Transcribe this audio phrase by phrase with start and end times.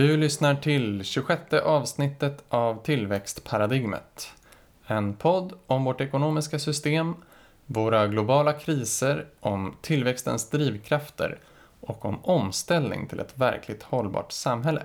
[0.00, 4.32] Du lyssnar till 26 avsnittet av Tillväxtparadigmet.
[4.86, 7.14] En podd om vårt ekonomiska system,
[7.66, 11.38] våra globala kriser, om tillväxtens drivkrafter
[11.80, 14.82] och om omställning till ett verkligt hållbart samhälle.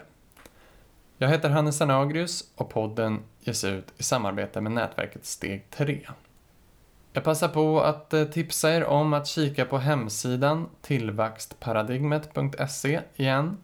[1.17, 6.07] Jag heter Hannes Anagrius och podden ges ut i samarbete med nätverket Steg 3.
[7.13, 13.57] Jag passar på att eh, tipsa er om att kika på hemsidan tillväxtparadigmet.se igen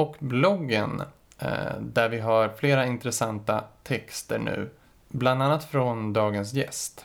[0.00, 1.02] och bloggen
[1.38, 4.70] eh, där vi har flera intressanta texter nu,
[5.08, 7.04] bland annat från dagens gäst.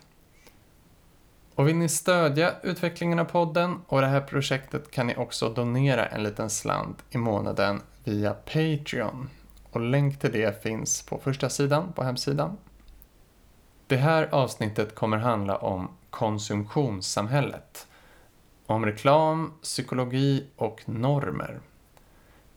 [1.55, 6.05] Och vill ni stödja utvecklingen av podden och det här projektet kan ni också donera
[6.05, 9.30] en liten slant i månaden via Patreon.
[9.71, 12.57] Och länk till det finns på första sidan på hemsidan.
[13.87, 17.87] Det här avsnittet kommer handla om konsumtionssamhället.
[18.65, 21.62] Om reklam, psykologi och normer.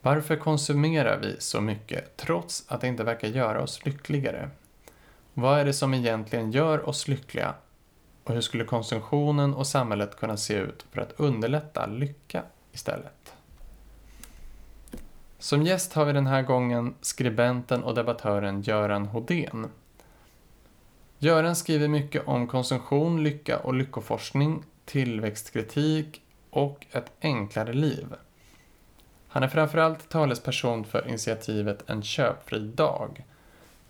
[0.09, 4.51] Varför konsumerar vi så mycket trots att det inte verkar göra oss lyckligare?
[5.35, 7.55] Vad är det som egentligen gör oss lyckliga?
[8.25, 12.43] Och hur skulle konsumtionen och samhället kunna se ut för att underlätta lycka
[12.73, 13.33] istället?
[15.39, 19.67] Som gäst har vi den här gången skribenten och debattören Göran Hodén.
[21.19, 28.07] Göran skriver mycket om konsumtion, lycka och lyckoforskning, tillväxtkritik och ett enklare liv.
[29.29, 33.25] Han är framförallt talesperson för initiativet En köpfri dag.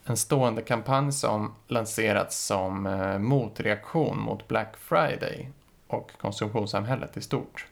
[0.04, 5.50] En stående kampanj som lanserats som eh, motreaktion mot Black Friday
[5.86, 7.66] och konsumtionssamhället i stort.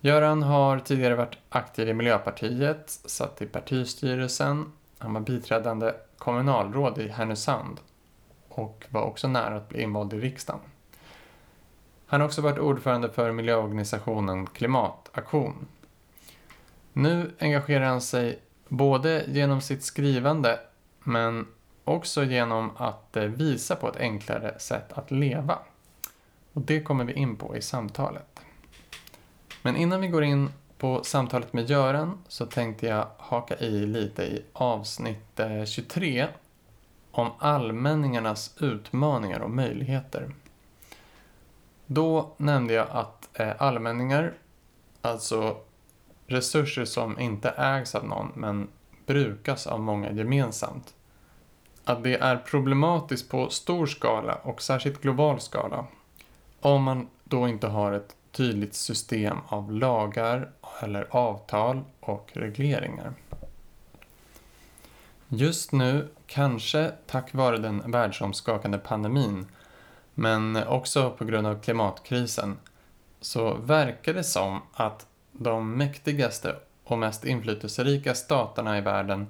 [0.00, 7.08] Göran har tidigare varit aktiv i Miljöpartiet, satt i partistyrelsen, han var biträdande kommunalråd i
[7.08, 7.80] Härnösand
[8.48, 10.60] och var också nära att bli invald i riksdagen.
[12.06, 15.66] Han har också varit ordförande för miljöorganisationen Klimataktion
[16.98, 18.38] nu engagerar han sig
[18.68, 20.60] både genom sitt skrivande
[21.00, 21.46] men
[21.84, 25.58] också genom att eh, visa på ett enklare sätt att leva.
[26.52, 28.40] Och det kommer vi in på i samtalet.
[29.62, 34.22] Men innan vi går in på samtalet med Göran så tänkte jag haka i lite
[34.22, 36.26] i avsnitt eh, 23
[37.10, 40.34] om allmänningarnas utmaningar och möjligheter.
[41.86, 44.32] Då nämnde jag att eh, allmänningar,
[45.02, 45.56] alltså
[46.28, 48.68] resurser som inte ägs av någon men
[49.06, 50.94] brukas av många gemensamt.
[51.84, 55.86] Att det är problematiskt på stor skala och särskilt global skala
[56.60, 60.50] om man då inte har ett tydligt system av lagar
[60.82, 63.12] eller avtal och regleringar.
[65.28, 69.46] Just nu, kanske tack vare den världsomskakande pandemin,
[70.14, 72.56] men också på grund av klimatkrisen,
[73.20, 75.06] så verkar det som att
[75.38, 79.26] de mäktigaste och mest inflytelserika staterna i världen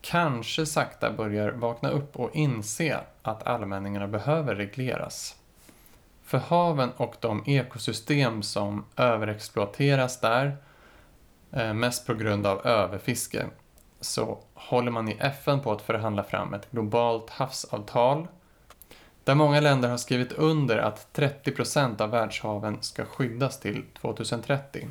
[0.00, 5.36] kanske sakta börjar vakna upp och inse att allmänningarna behöver regleras.
[6.22, 10.56] För haven och de ekosystem som överexploateras där,
[11.52, 13.46] eh, mest på grund av överfiske,
[14.00, 18.28] så håller man i FN på att förhandla fram ett globalt havsavtal
[19.24, 24.88] där många länder har skrivit under att 30 procent av världshaven ska skyddas till 2030.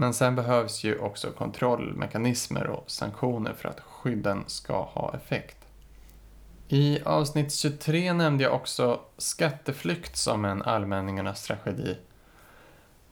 [0.00, 5.56] Men sen behövs ju också kontrollmekanismer och sanktioner för att skydden ska ha effekt.
[6.68, 11.96] I avsnitt 23 nämnde jag också skatteflykt som en allmänningarnas tragedi.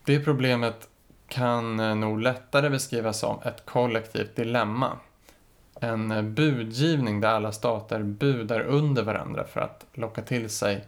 [0.04, 0.88] Det problemet
[1.28, 4.98] kan eh, nog lättare beskrivas som ett kollektivt dilemma.
[5.80, 10.84] En eh, budgivning där alla stater budar under varandra för att locka till sig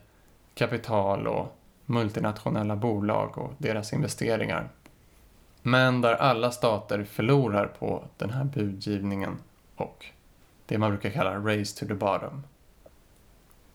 [0.55, 1.57] kapital och
[1.87, 4.69] multinationella bolag och deras investeringar.
[5.63, 9.39] Men där alla stater förlorar på den här budgivningen
[9.77, 10.07] och
[10.67, 12.43] det man brukar kalla race to the bottom.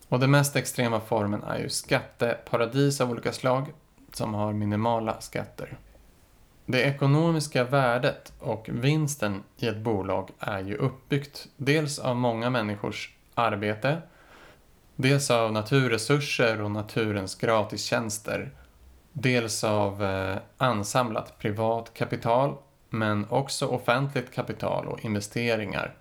[0.08, 3.74] Och den mest extrema formen är ju skatteparadis av olika slag
[4.14, 5.78] som har minimala skatter.
[6.66, 13.14] Det ekonomiska värdet och vinsten i ett bolag är ju uppbyggt dels av många människors
[13.34, 14.02] arbete,
[14.96, 18.52] dels av naturresurser och naturens gratistjänster
[19.14, 22.56] Dels av eh, ansamlat privat kapital
[22.90, 25.94] men också offentligt kapital och investeringar.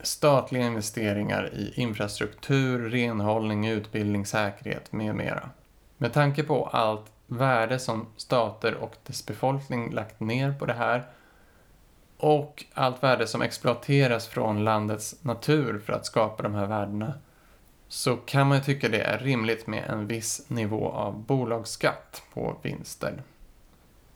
[0.00, 5.50] Statliga investeringar i infrastruktur, renhållning, utbildning, säkerhet med mera.
[5.96, 11.06] Med tanke på allt värde som stater och dess befolkning lagt ner på det här
[12.16, 17.14] och allt värde som exploateras från landets natur för att skapa de här värdena
[17.88, 22.56] så kan man ju tycka det är rimligt med en viss nivå av bolagsskatt på
[22.62, 23.22] vinster.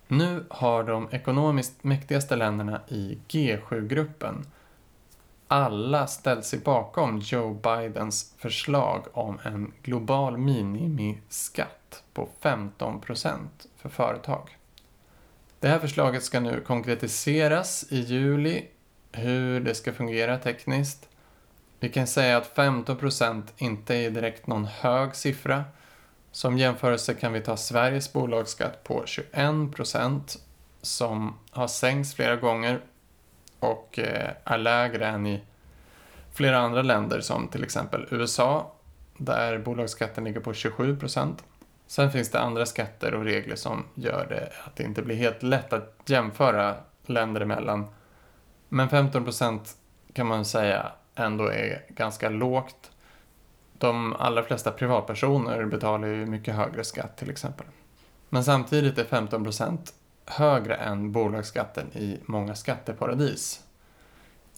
[0.09, 4.47] Nu har de ekonomiskt mäktigaste länderna i G7-gruppen
[5.53, 13.37] alla ställt sig bakom Joe Bidens förslag om en global minimiskatt på 15%
[13.77, 14.59] för företag.
[15.61, 18.67] Det här förslaget ska nu konkretiseras i juli,
[19.13, 21.09] hur det ska fungera tekniskt.
[21.83, 25.65] Vi kan säga att 15% inte är direkt någon hög siffra.
[26.31, 30.39] Som jämförelse kan vi ta Sveriges bolagsskatt på 21%
[30.83, 32.81] som har sänkts flera gånger
[33.59, 35.41] och eh, är lägre än i
[36.33, 38.73] flera andra länder som till exempel USA
[39.17, 41.35] där bolagsskatten ligger på 27%
[41.87, 45.43] Sen finns det andra skatter och regler som gör det att det inte blir helt
[45.43, 46.75] lätt att jämföra
[47.07, 47.87] länder emellan.
[48.69, 49.61] Men 15%
[50.13, 52.91] kan man säga ändå är ganska lågt.
[53.79, 57.67] De allra flesta privatpersoner betalar ju mycket högre skatt till exempel.
[58.29, 59.79] Men samtidigt är 15%
[60.27, 63.61] högre än bolagsskatten i många skatteparadis.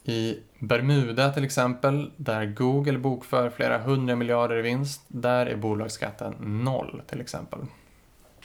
[0.04, 6.34] I Bermuda till exempel, där Google bokför flera hundra miljarder i vinst, där är bolagsskatten
[6.40, 7.60] noll till exempel.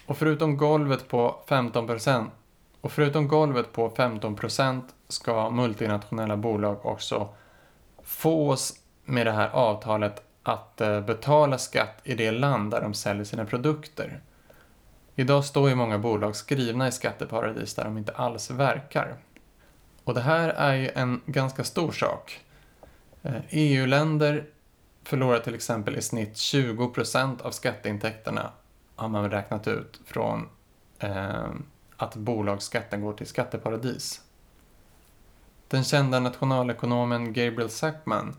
[0.06, 2.26] Och förutom golvet på 15%
[2.82, 7.30] och förutom golvet på 15% ska multinationella bolag också
[8.10, 8.74] få oss
[9.06, 13.46] med det här avtalet att eh, betala skatt i det land där de säljer sina
[13.46, 14.22] produkter.
[15.16, 19.18] Idag står ju många bolag skrivna i skatteparadis där de inte alls verkar.
[20.04, 22.40] Och det här är ju en ganska stor sak.
[23.22, 24.46] Eh, e EU-länder
[25.04, 28.52] förlorar till exempel i snitt 20% av skatteintäkterna
[28.96, 30.50] har man räknat ut från
[31.00, 31.50] eh,
[31.98, 34.22] att bolagsskatten går till skatteparadis.
[35.70, 38.36] Den kända nationalekonomen Gabriel Sackman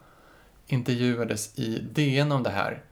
[0.66, 2.82] intervjuades i DN om det här.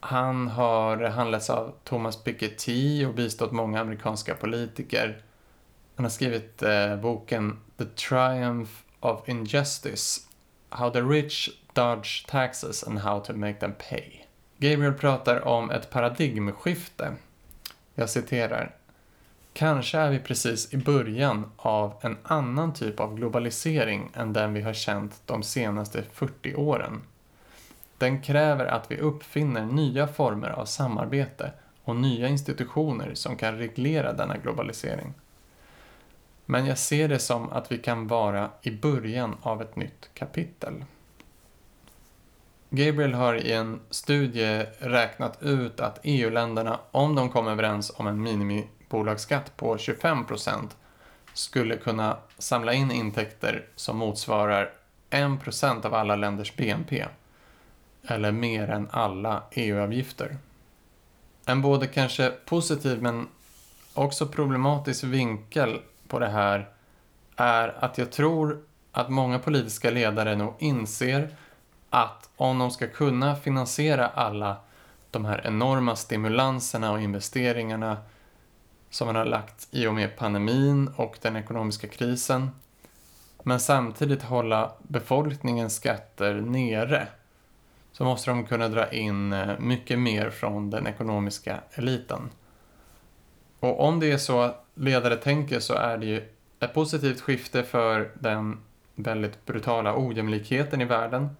[0.00, 5.22] Han har handlats av Thomas Piketty och bistått många amerikanska politiker.
[5.96, 10.20] Han har skrivit eh, boken The Triumph of Injustice
[10.68, 14.24] How the Rich Dodge Taxes and How to Make Them Pay.
[14.58, 17.14] Gabriel pratar om ett paradigmskifte.
[17.94, 18.75] Jag citerar.
[19.56, 24.62] Kanske är vi precis i början av en annan typ av globalisering än den vi
[24.62, 27.02] har känt de senaste 40 åren.
[27.98, 31.52] Den kräver att vi uppfinner nya former av samarbete
[31.84, 35.14] och nya institutioner som kan reglera denna globalisering.
[36.46, 40.84] Men jag ser det som att vi kan vara i början av ett nytt kapitel.
[42.70, 48.22] Gabriel har i en studie räknat ut att EU-länderna, om de kom överens om en
[48.22, 50.76] minimi bolagsskatt på 25 procent
[51.32, 54.70] skulle kunna samla in intäkter som motsvarar
[55.10, 57.06] 1 procent av alla länders BNP.
[58.02, 60.36] Eller mer än alla EU-avgifter.
[61.46, 63.28] En både kanske positiv men
[63.94, 66.68] också problematisk vinkel på det här
[67.36, 68.62] är att jag tror
[68.92, 71.36] att många politiska ledare nog inser
[71.90, 74.56] att om de ska kunna finansiera alla
[75.10, 77.96] de här enorma stimulanserna och investeringarna
[78.90, 82.50] som man har lagt i och med pandemin och den ekonomiska krisen
[83.46, 87.08] men samtidigt hålla befolkningens skatter nere
[87.92, 92.30] så måste de kunna dra in eh, mycket mer från den ekonomiska eliten.
[93.60, 96.28] Och om det är så att ledare tänker så är det ju
[96.60, 98.60] ett positivt skifte för den
[98.94, 101.36] väldigt brutala ojämlikheten i världen.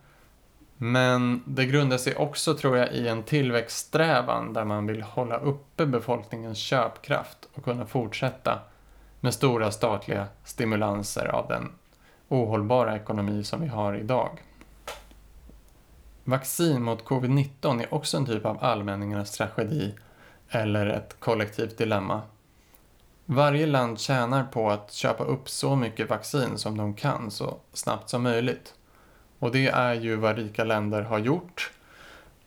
[0.79, 5.87] Men det grundar sig också, tror jag, i en tillväxtsträvan där man vill hålla uppe
[5.87, 8.59] befolkningens köpkraft och kunna fortsätta
[9.21, 11.73] med stora statliga stimulanser av den
[12.29, 14.43] ohållbara ekonomi som vi har idag.
[16.25, 19.95] Vaccin mot covid-19 är också en typ av allmänningarnas tragedi
[20.49, 22.23] eller ett kollektivt dilemma.
[23.25, 28.09] Varje land tjänar på att köpa upp så mycket vaccin som de kan så snabbt
[28.09, 28.75] som möjligt.
[29.39, 31.73] Och det är ju vad rika länder har gjort.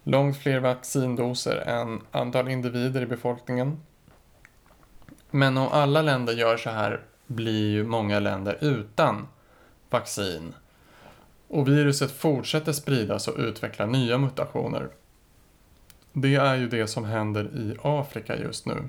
[0.04, 3.80] Långt fler vaccindoser än antal individer i befolkningen.
[5.32, 9.28] Men om alla länder gör så här blir ju många länder utan
[9.90, 10.54] vaccin.
[11.48, 14.90] Och viruset fortsätter spridas och utveckla nya mutationer.
[16.14, 18.88] Det är ju det som händer i Afrika just nu.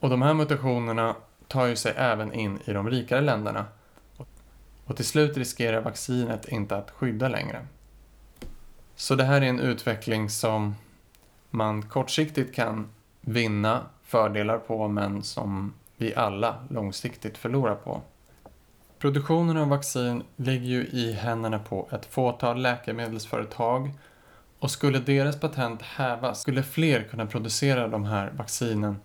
[0.00, 1.16] Och de här mutationerna
[1.48, 3.64] tar ju sig även in i de rikare länderna.
[4.92, 7.66] Och till slut riskerar vaccinet inte att skydda längre.
[8.96, 10.74] Så det här är en utveckling som
[11.50, 12.88] man kortsiktigt kan
[13.20, 18.02] vinna fördelar på men som vi alla långsiktigt förlorar på.
[18.98, 23.90] Produktionen av vaccin ligger ju i händerna på ett fåtal läkemedelsföretag
[24.58, 28.96] och skulle deras patent hävas skulle fler kunna producera de här vaccinen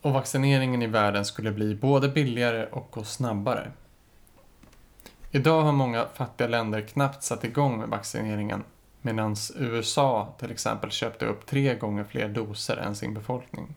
[0.00, 3.72] och vaccineringen i världen skulle bli både billigare och gå snabbare.
[5.34, 8.64] Idag har många fattiga länder knappt satt igång med vaccineringen
[9.02, 13.74] medan USA till exempel köpte upp tre gånger fler doser än sin befolkning.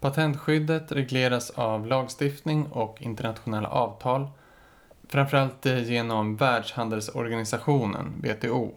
[0.00, 4.28] Patentskyddet regleras av lagstiftning och internationella avtal,
[5.08, 8.72] framförallt genom Världshandelsorganisationen, WTO.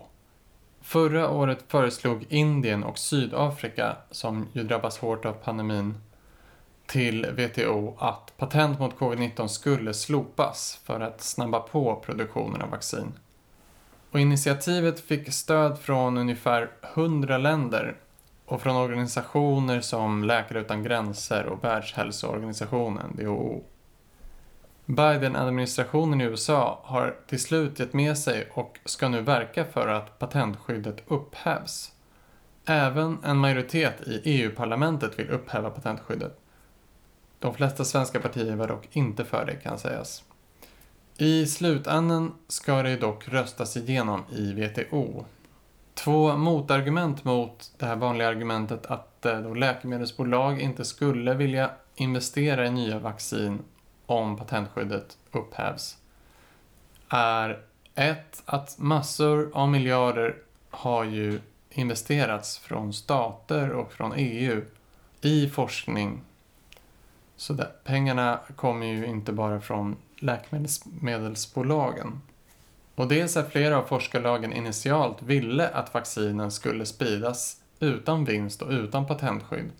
[0.82, 5.98] Förra året föreslog Indien och Sydafrika, som ju drabbas hårt av pandemin,
[6.94, 13.14] till WTO att patent mot covid-19 skulle slopas för att snabba på produktionen av vaccin.
[14.12, 17.96] Och initiativet fick stöd från ungefär 100 länder
[18.46, 23.64] och från organisationer som Läkare utan gränser och Världshälsoorganisationen, WHO.
[24.86, 30.20] Biden-administrationen i USA har till slut gett med sig och ska nu verka för att
[30.20, 31.92] patentskyddet upphävs.
[32.66, 36.40] Även en majoritet i EU-parlamentet vill upphäva patentskyddet.
[37.44, 40.24] De flesta svenska partier var dock inte för det kan sägas.
[41.18, 45.26] I slutändan ska det dock röstas igenom i WTO.
[45.94, 52.68] Två motargument mot det här vanliga argumentet att eh, då läkemedelsbolag inte skulle vilja investera
[52.68, 53.60] i nya vaccin
[54.06, 55.98] om patentskyddet upphävs
[57.10, 57.60] är
[57.96, 60.36] ett, att massor av miljarder
[60.70, 64.62] har ju investerats från stater och från EU
[65.22, 66.22] i forskning.
[67.36, 72.22] Så där, pengarna kommer ju inte bara från läkemedelsbolagen.
[72.96, 78.70] Och dels att flera av forskarlagen initialt ville att vaccinen skulle spridas utan vinst och
[78.70, 79.72] utan patentskydd.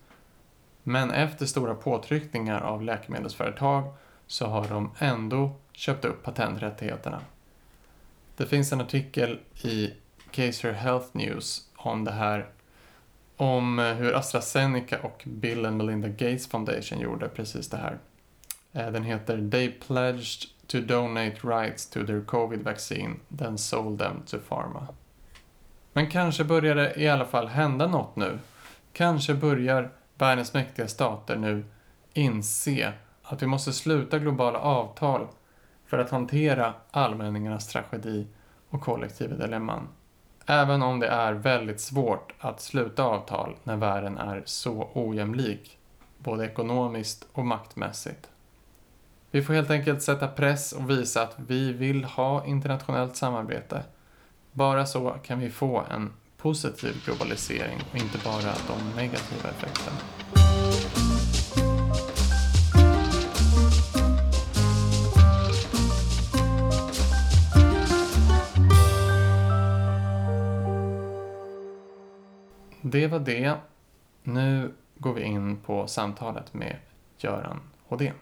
[0.82, 3.94] Men efter stora påtryckningar av läkemedelsföretag
[4.26, 7.20] så har de ändå köpt upp patenträttigheterna.
[8.36, 9.94] Det finns en artikel i
[10.30, 12.46] Kaiser Health News om det här
[13.36, 17.98] om eh, hur AstraZeneca och Bill and Melinda Gates Foundation gjorde precis det här.
[18.72, 24.22] Eh, den heter They pledged to donate rights to their covid vaccine, then sold them
[24.26, 24.88] to pharma.
[25.92, 28.38] Men kanske börjar det i alla fall hända något nu.
[28.92, 31.64] Kanske börjar världens mäktiga stater nu
[32.12, 35.26] inse att vi måste sluta globala avtal
[35.86, 38.26] för att hantera allmänningarnas tragedi
[38.68, 39.88] och kollektiva dilemman.
[40.46, 45.78] Även om det är väldigt svårt att sluta avtal när världen är så ojämlik,
[46.18, 48.28] både ekonomiskt och maktmässigt.
[49.30, 53.82] Vi får helt enkelt sätta press och visa att vi vill ha internationellt samarbete.
[54.52, 59.96] Bara så kan vi få en positiv globalisering och inte bara de negativa effekterna.
[72.86, 73.54] Det var det.
[74.22, 76.76] Nu går vi in på samtalet med
[77.18, 78.14] Göran Hodén.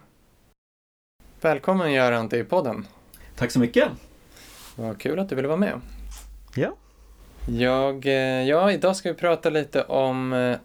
[1.40, 2.87] Välkommen Göran till podden.
[3.37, 3.88] Tack så mycket.
[4.76, 5.81] Vad kul att du ville vara med.
[6.54, 6.75] Ja.
[7.49, 10.57] Jag, eh, ja, idag ska vi prata lite om eh,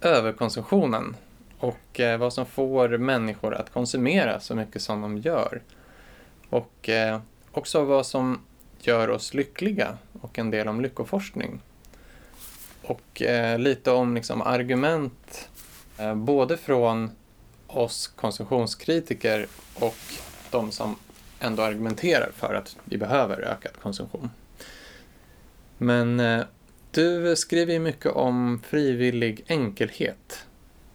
[0.00, 1.16] överkonsumtionen
[1.58, 5.62] och eh, vad som får människor att konsumera så mycket som de gör.
[6.50, 6.90] Och
[7.52, 8.40] också vad som
[8.78, 11.60] gör oss lyckliga och en del om lyckoforskning.
[12.88, 13.22] Och
[13.58, 15.48] lite om liksom, argument
[16.14, 17.10] både från
[17.66, 19.96] oss konsumtionskritiker och
[20.50, 20.96] de som
[21.40, 24.30] ändå argumenterar för att vi behöver ökad konsumtion.
[25.78, 26.44] Men eh,
[26.90, 30.46] du skriver ju mycket om frivillig enkelhet.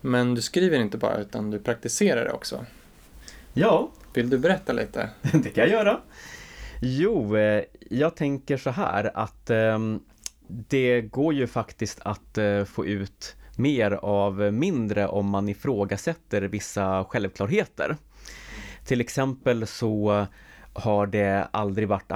[0.02, 2.66] Men du skriver inte bara utan du praktiserar det också.
[3.54, 3.90] Ja.
[4.14, 5.10] Vill du berätta lite?
[5.22, 6.00] det kan jag göra.
[6.82, 10.00] Jo, eh, jag tänker så här att ehm,
[10.48, 17.04] det går ju faktiskt att eh, få ut mer av mindre om man ifrågasätter vissa
[17.04, 17.98] självklarheter.
[18.86, 20.26] Till exempel så
[20.74, 22.12] har det aldrig varit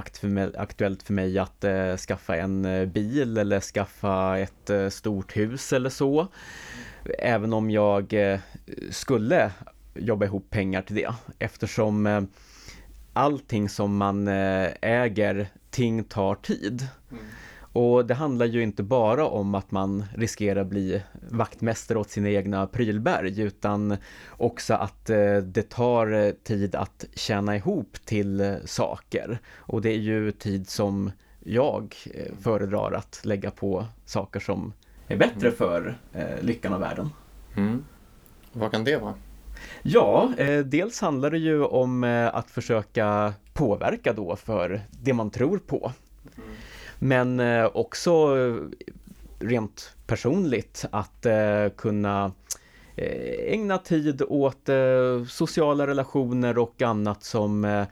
[0.56, 5.90] aktuellt för mig att eh, skaffa en eh, bil eller skaffa ett stort hus eller
[5.90, 6.28] så.
[7.20, 8.14] Även om jag
[8.92, 9.52] skulle
[9.96, 12.28] jobba ihop pengar till det eftersom
[13.14, 16.88] allting som man äger, ting tar tid.
[17.12, 17.24] Mm.
[17.78, 22.30] Och det handlar ju inte bara om att man riskerar att bli vaktmästare åt sina
[22.30, 23.98] egna prylberg utan
[24.30, 29.40] också att eh, det tar tid att tjäna ihop till saker.
[29.56, 34.74] Och det är ju tid som jag eh, föredrar att lägga på saker som
[35.08, 35.58] är bättre mm.
[35.58, 37.10] för eh, lyckan av världen.
[37.56, 37.86] Mm.
[38.54, 39.14] Vad kan det vara?
[39.84, 40.30] Ja,
[40.66, 42.04] dels handlar det ju om
[42.34, 45.92] att försöka påverka då för det man tror på.
[47.00, 47.36] Mm.
[47.36, 48.36] Men eh, också
[49.40, 52.32] rent personligt att eh, kunna
[52.96, 57.86] eh, ägna tid åt eh, sociala relationer och annat som eh,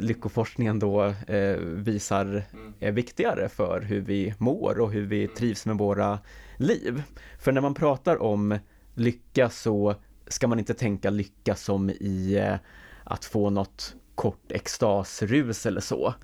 [0.00, 2.74] lyckoforskningen då eh, visar Mm.
[2.80, 6.18] är viktigare för hur vi mår och hur vi trivs med våra
[6.56, 7.02] liv.
[7.38, 8.58] För när man pratar om
[8.94, 9.94] lycka så
[10.26, 12.56] ska man inte tänka lycka som i eh,
[13.04, 16.14] att få något kort extasrus eller så.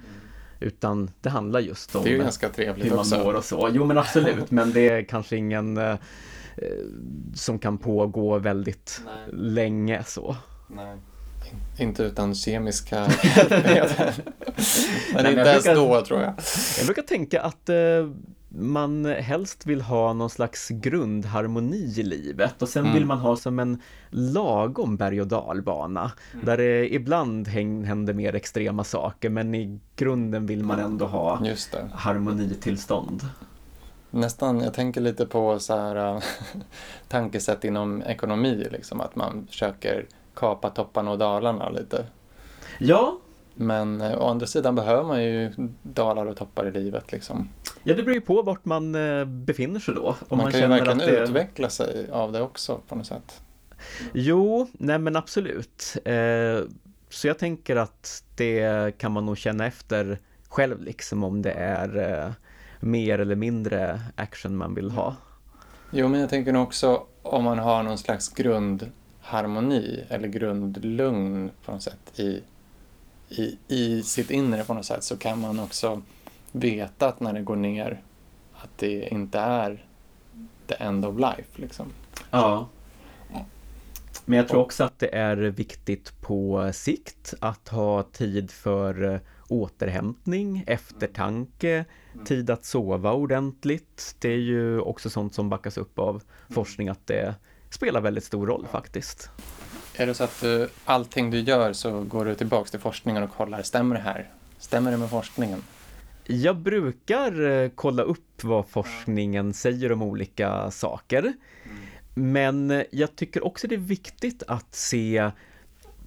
[0.60, 3.18] Utan det handlar just om Det är ju ganska trevligt hur man också.
[3.18, 3.70] mår och så.
[3.72, 5.96] Jo men absolut, men det är kanske ingen eh, eh,
[7.34, 9.14] som kan pågå väldigt Nej.
[9.40, 10.36] länge så.
[10.68, 10.96] Nej.
[11.78, 12.96] In- Inte utan kemiska
[13.36, 13.90] hjälpmedel.
[13.96, 16.34] Men men inte ens brukar- då tror jag.
[16.78, 17.76] Jag brukar tänka att eh,
[18.48, 22.94] man helst vill ha någon slags grundharmoni i livet och sen Mm.
[22.94, 26.12] vill man ha som en lagom berg och dalbana
[26.44, 31.44] där det ibland häng- händer mer extrema saker men i grunden vill man ändå ha
[31.46, 31.90] Just det.
[31.94, 33.22] harmonitillstånd.
[34.10, 36.22] Nästan, jag tänker lite på så här äh,
[37.08, 42.06] tankesätt inom ekonomi, liksom att man försöker kapa topparna och dalarna lite.
[42.78, 43.18] Ja,
[43.60, 47.48] Men äh, å andra sidan behöver man ju dalar och toppar i livet liksom.
[47.82, 50.16] ja det beror ju på vart man eh, befinner sig då.
[50.28, 53.40] Om man, kan ju verkligen det- utveckla sig av det också på något sätt.
[54.12, 55.96] Jo, nej men absolut.
[56.04, 56.60] Eh,
[57.08, 62.22] så jag tänker att det kan man nog känna efter själv liksom om det är
[62.24, 62.32] eh,
[62.80, 65.16] mer eller mindre action man vill ha.
[65.90, 71.72] Jo, men jag tänker nog också om man har någon slags grundharmoni eller grundlugn på
[71.72, 72.42] något sätt i,
[73.28, 76.02] i, i sitt inre på något sätt så kan man också
[76.52, 78.02] veta att när det går ner
[78.52, 79.84] att det inte är
[80.66, 81.86] the end of life liksom.
[82.30, 82.68] Ja.
[84.24, 89.20] Men jag tror också att det är viktigt på sikt att ha tid för eh,
[89.48, 91.84] återhämtning, eftertanke,
[92.24, 94.16] tid att sova ordentligt.
[94.18, 97.34] Det är ju också sånt som backas upp av forskning att det
[97.70, 99.30] spelar väldigt stor roll faktiskt.
[100.00, 103.30] Är det så att du, allting du gör så går du tillbaks till forskningen och
[103.36, 104.30] kollar, stämmer det här?
[104.58, 105.62] Stämmer det med forskningen?
[106.26, 111.32] Jag brukar eh, kolla upp vad forskningen säger om olika saker.
[112.14, 115.30] Men eh, jag tycker också det är viktigt att se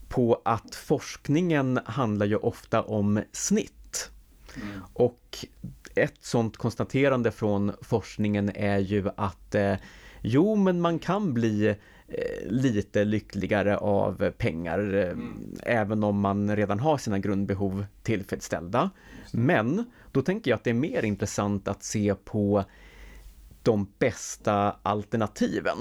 [0.07, 4.09] på att forskningen handlar ju ofta om snitt.
[4.93, 5.45] Och
[5.95, 9.75] ett sånt konstaterande från forskningen är ju att eh,
[10.21, 11.75] jo, men man kan bli eh,
[12.45, 15.15] lite lyckligare av pengar eh,
[15.63, 18.89] även om man redan har sina grundbehov tillfredsställda.
[19.31, 22.63] Men då tänker jag att det är mer intressant att se på
[23.63, 25.77] de bästa alternativen.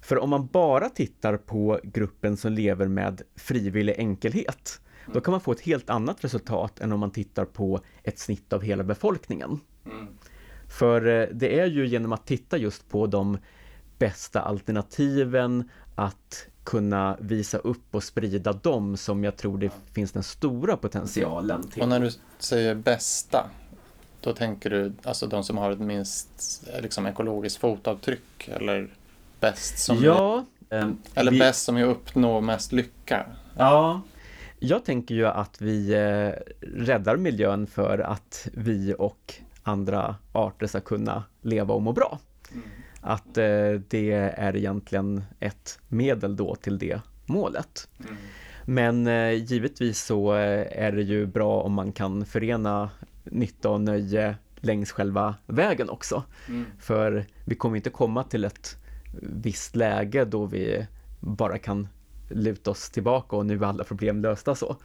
[0.00, 4.80] För om man bara tittar på gruppen som lever med frivillig enkelhet,
[5.12, 8.52] då kan man få ett helt annat resultat än om man tittar på ett snitt
[8.52, 9.60] av hela befolkningen.
[10.68, 13.38] För eh, det är ju genom att titta just på de
[13.98, 20.22] bästa alternativen, att kunna visa upp och sprida dem som jag tror det finns den
[20.22, 21.82] stora potentialen till.
[21.82, 23.46] Och när du säger bästa,
[24.20, 26.28] då tänker du alltså de som har ett minst
[26.82, 28.88] liksom, ekologiskt fotavtryck eller
[29.40, 33.26] bäst som Ja, ehm, Eller vi- bäst som ju uppnår mest lycka.
[33.56, 34.00] Ja,
[34.58, 40.80] jag tänker ju att vi eh, räddar miljön för att vi och andra arter ska
[40.80, 42.18] kunna leva och må bra.
[43.06, 47.88] Att eh, det är egentligen ett medel då till det målet.
[48.64, 52.90] Men eh, givetvis så eh, är det ju bra om man kan förena
[53.24, 56.22] nytta och nöje längs själva vägen också.
[56.78, 58.76] För vi kommer inte komma till ett
[59.22, 60.86] visst läge då vi
[61.20, 61.88] bara kan
[62.28, 64.76] luta oss tillbaka och nu är alla problem lösta så.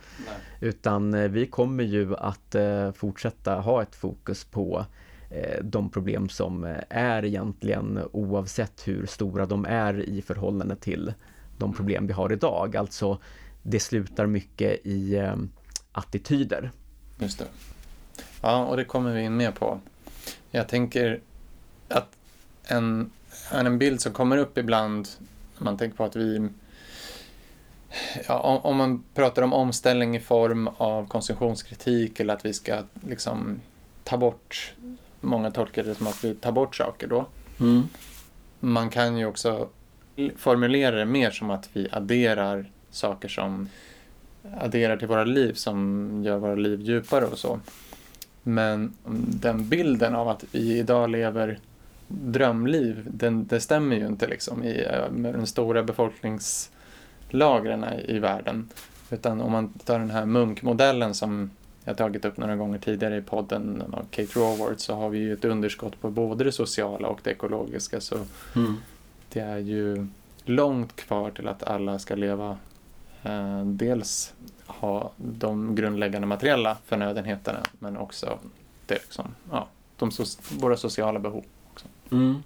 [0.59, 2.55] Utan eh, vi kommer ju att
[2.95, 4.85] fortsätta ha ett fokus på
[5.61, 11.13] de problem som eh, är egentligen oavsett hur stora de är i förhållande till
[11.57, 12.75] de problem vi har idag.
[12.75, 13.17] Alltså
[13.63, 15.35] det slutar mycket i eh,
[15.91, 16.71] attityder.
[17.17, 17.45] Just det.
[18.41, 19.79] Ja, och det kommer vi in mer på.
[20.51, 21.19] Jag tänker
[21.87, 22.17] att
[22.63, 23.11] en,
[23.51, 25.07] en bild som kommer upp ibland,
[25.57, 26.49] om man tänker på att vi...
[28.27, 32.83] Ja, om, om man pratar om omställning i form av konsumtionskritik eller att vi ska
[33.07, 33.61] liksom
[34.03, 34.73] ta bort,
[35.21, 37.25] många tolkar det som att vi tar bort saker då.
[38.59, 39.67] Man kan ju också
[40.35, 43.69] formulera det mer som att vi adderar saker som
[44.59, 47.59] adderar till våra liv som gör våra liv djupare och så.
[48.43, 48.93] Men
[49.27, 51.59] den bilden av att vi idag lever
[52.07, 58.69] drömliv, den, det stämmer ju inte liksom i, med de stora befolkningslagren i världen.
[59.09, 61.51] Utan om man tar den här munkmodellen som
[61.83, 65.33] jag tagit upp några gånger tidigare i podden av Kate Raworth så har vi ju
[65.33, 68.01] ett underskott på både det sociala och det ekologiska.
[68.01, 68.15] Så
[69.29, 70.07] det är ju
[70.45, 72.57] långt kvar till att alla ska leva
[73.23, 74.33] eh, dels
[74.65, 78.39] ha de grundläggande materiella förnödenheterna men också
[78.85, 79.67] det liksom, ja,
[79.97, 80.23] de so
[80.59, 81.43] våra sociala behov.
[81.73, 81.87] Också.
[82.11, 82.43] Mm.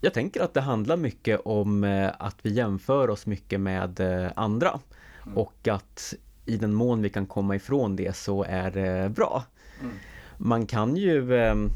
[0.00, 4.30] Jag tänker att det handlar mycket om eh, att vi jämför oss mycket med eh,
[4.36, 4.80] andra
[5.22, 5.38] mm.
[5.38, 6.14] och att
[6.46, 9.44] i den mån vi kan komma ifrån det så är det bra.
[9.80, 9.92] Mm.
[10.38, 11.70] Man kan ju ehm,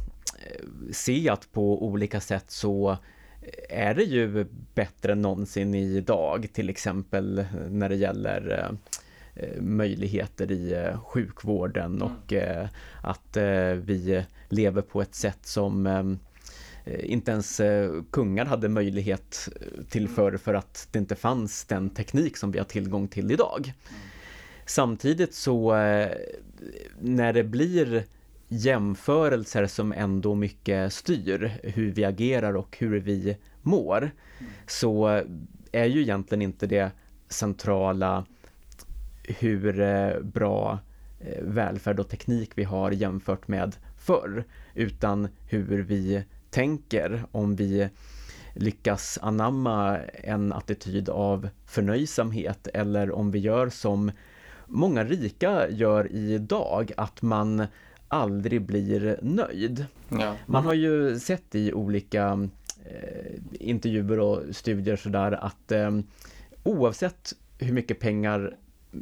[0.93, 2.99] se att på olika sätt så
[3.69, 8.71] är det ju bättre än någonsin idag, till exempel när det gäller
[9.35, 12.03] eh, möjligheter i eh, sjukvården mm.
[12.03, 12.69] och eh,
[13.03, 13.37] att
[13.77, 16.19] vi lever på ett sätt som
[16.85, 17.61] inte ens
[18.11, 19.49] kungar hade möjlighet
[19.91, 20.15] till mm.
[20.15, 23.73] förr för att det inte fanns den teknik som vi har tillgång till idag.
[23.89, 24.01] Mm.
[24.71, 26.11] Samtidigt så eh,
[27.01, 28.05] när det blir
[28.49, 34.11] jämförelser som ändå mycket styr hur vi agerar och hur vi mår
[34.67, 35.23] så
[35.73, 36.91] är ju egentligen inte det
[37.29, 38.27] centrala
[39.23, 40.79] hur eh, bra
[41.21, 47.25] eh, välfärd och teknik vi har jämfört med förr utan hur vi tänker.
[47.33, 47.89] Om vi
[48.55, 54.13] lyckas anamma en attityd av förnöjsamhet eller om vi gör som
[54.71, 57.67] många rika gör idag, att man
[58.09, 59.87] aldrig blir nöjd.
[60.09, 60.37] Ja.
[60.47, 62.49] Man har ju sett i olika
[62.85, 65.91] eh, intervjuer och studier sådär att eh,
[66.63, 68.57] oavsett hur mycket pengar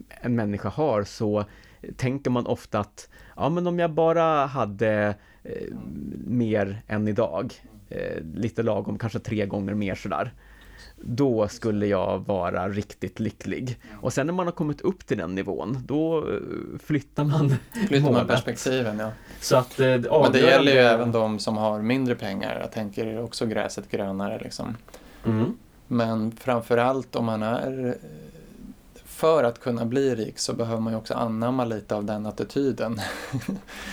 [0.08, 1.44] en människa har så
[1.96, 5.74] tänker man ofta att ja men om jag bara hade eh,
[6.26, 7.54] mer än idag,
[7.88, 10.32] eh, lite lagom, kanske tre gånger mer sådär
[11.00, 13.78] då skulle jag vara riktigt lycklig.
[14.00, 16.38] Och sen när man har kommit upp till den nivån, då eh,
[16.84, 17.54] flyttar man
[17.88, 19.10] Flyttar man perspektiven, ja.
[19.40, 22.58] Så att, eh, Men det gäller ju även de som har mindre pengar.
[22.60, 24.76] Jag tänker också gräset grönare liksom.
[25.26, 25.56] Mm.
[25.86, 27.98] Men framförallt om man är
[29.04, 33.00] för att kunna bli rik så behöver man ju också anamma lite av den attityden.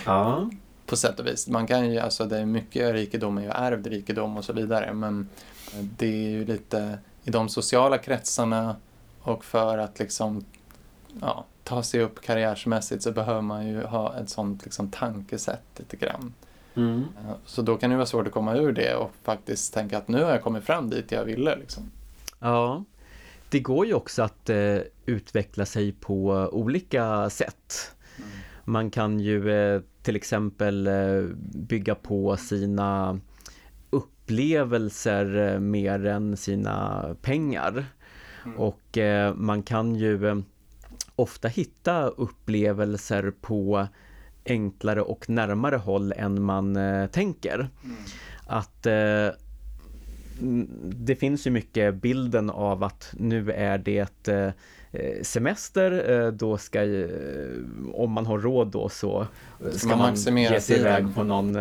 [0.06, 0.50] ja.
[0.86, 1.48] På sätt och vis.
[1.48, 4.94] Man kan ju, alltså det är mycket rikedom är ju ärvd rikedom och så vidare
[4.94, 5.30] men
[5.74, 8.76] det är ju lite i de sociala kretsarna
[9.22, 10.46] och för att liksom
[11.22, 15.98] ja, ta sig upp karriärsmässigt så behöver man ju ha ett sånt liksom tankesätt lite
[15.98, 16.34] grann.
[16.76, 17.04] Mm.
[17.46, 20.24] Så då kan det vara svårt att komma ur det och faktiskt tänka att nu
[20.24, 21.56] har jag kommit fram dit jag ville.
[21.56, 21.92] Liksom.
[22.40, 22.84] Ja,
[23.50, 27.92] det går ju också att eh, utveckla sig på olika sätt.
[28.18, 28.30] Mm.
[28.64, 33.20] Man kan ju eh, till exempel eh, bygga på sina
[33.90, 37.86] upplevelser eh, mer än sina pengar.
[38.46, 38.58] Mm.
[38.58, 40.44] Och eh, man kan ju
[41.16, 43.88] ofta hitta upplevelser på
[44.46, 46.78] enklare och närmare håll än man
[47.12, 47.70] tänker.
[47.84, 47.96] Mm.
[48.48, 48.84] Att
[50.84, 54.28] det finns ju mycket bilden av att nu är det
[55.22, 57.08] semester, eh, då ska, eh,
[57.94, 59.28] om man har råd då så
[59.72, 61.58] ska man, man ge sig iväg på någon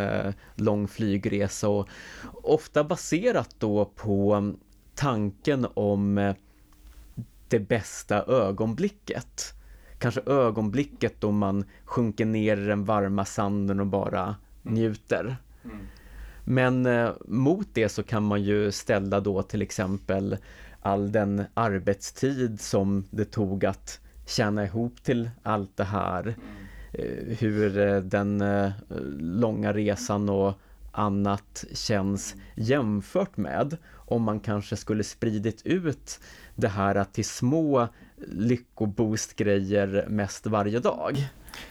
[0.55, 1.89] lång flygresa och
[2.33, 4.53] ofta baserat då på
[4.95, 6.35] tanken om
[7.49, 9.55] det bästa ögonblicket.
[9.99, 14.75] Kanske ögonblicket då man sjunker ner i den varma sanden och bara mm.
[14.75, 15.37] njuter.
[15.65, 15.77] Mm.
[16.45, 16.89] Men
[17.27, 20.37] mot det så kan man ju ställa då till exempel
[20.85, 26.35] all den arbetstid som det tog att tjäna ihop till allt det här.
[26.93, 28.73] Eh, hur eh, den eh,
[29.19, 30.55] långa resan och
[30.93, 36.21] annat känns jämfört med om man kanske skulle spridit ut
[36.55, 41.29] det här till små lyckoboost-grejer mest varje dag.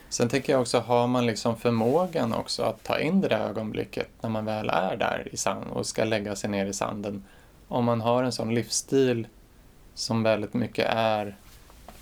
[0.10, 4.08] Sen tänker jag också, har man liksom förmågan också att ta in det där ögonblicket
[4.22, 7.24] när man väl är där i sand och ska lägga sig ner i sanden
[7.68, 9.28] om man har en sån livsstil
[9.94, 11.36] som väldigt mycket är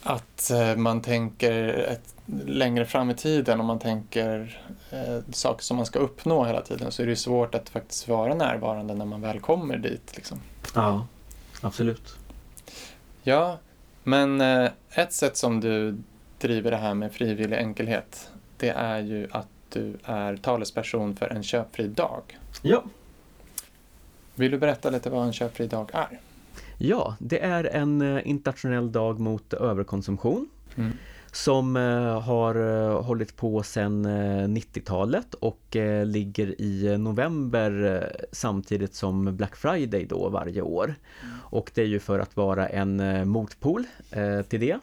[0.03, 5.77] att eh, man tänker ett, längre fram i tiden och man tänker eh, saker som
[5.77, 9.21] man ska uppnå hela tiden så är det svårt att faktiskt vara närvarande när man
[9.21, 10.15] väl kommer dit.
[10.15, 10.39] Liksom.
[10.75, 11.07] Ja,
[11.61, 12.15] absolut.
[13.23, 13.57] Ja,
[14.03, 15.97] men eh, ett sätt som du
[16.39, 21.43] driver det här med frivillig enkelhet det är ju att du är talesperson för en
[21.43, 22.21] köpfri dag.
[22.61, 22.83] Ja.
[24.41, 26.19] Vill du berätta lite vad en köpfri dag är?
[26.77, 30.49] Ja, det är en eh, internationell dag mot överkonsumtion.
[30.75, 30.91] Mm.
[31.31, 34.05] Som eh, har eh, hållit på sedan
[34.57, 35.75] 90-talet och
[36.05, 40.85] ligger i november samtidigt som Black Friday då varje år.
[40.85, 41.35] Mm.
[41.41, 43.83] Och det är ju för att vara en motpol
[44.49, 44.79] till det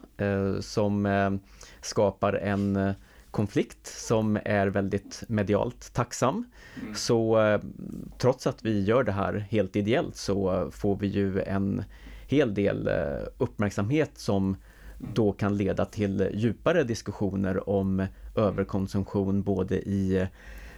[0.61, 1.40] som
[1.81, 2.94] skapar en
[3.31, 6.47] konflikt som är väldigt medialt tacksam.
[6.83, 6.95] Mm.
[6.95, 7.61] Så eh,
[8.19, 11.85] trots att vi gör det här helt ideellt så får vi ju en
[12.27, 12.91] hel del
[13.38, 14.57] uppmärksamhet som
[15.14, 20.29] då kan leda till djupare diskussioner om överkonsumtion både i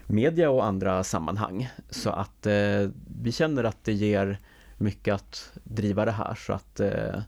[0.07, 1.69] media och andra sammanhang.
[1.91, 2.89] Så att eh,
[3.23, 4.39] vi känner att det ger
[4.77, 7.21] mycket att driva det här så att eh,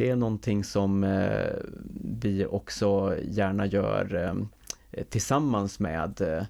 [0.00, 1.52] det är någonting som eh,
[2.20, 4.34] vi också gärna gör
[4.90, 6.44] eh, tillsammans med eh,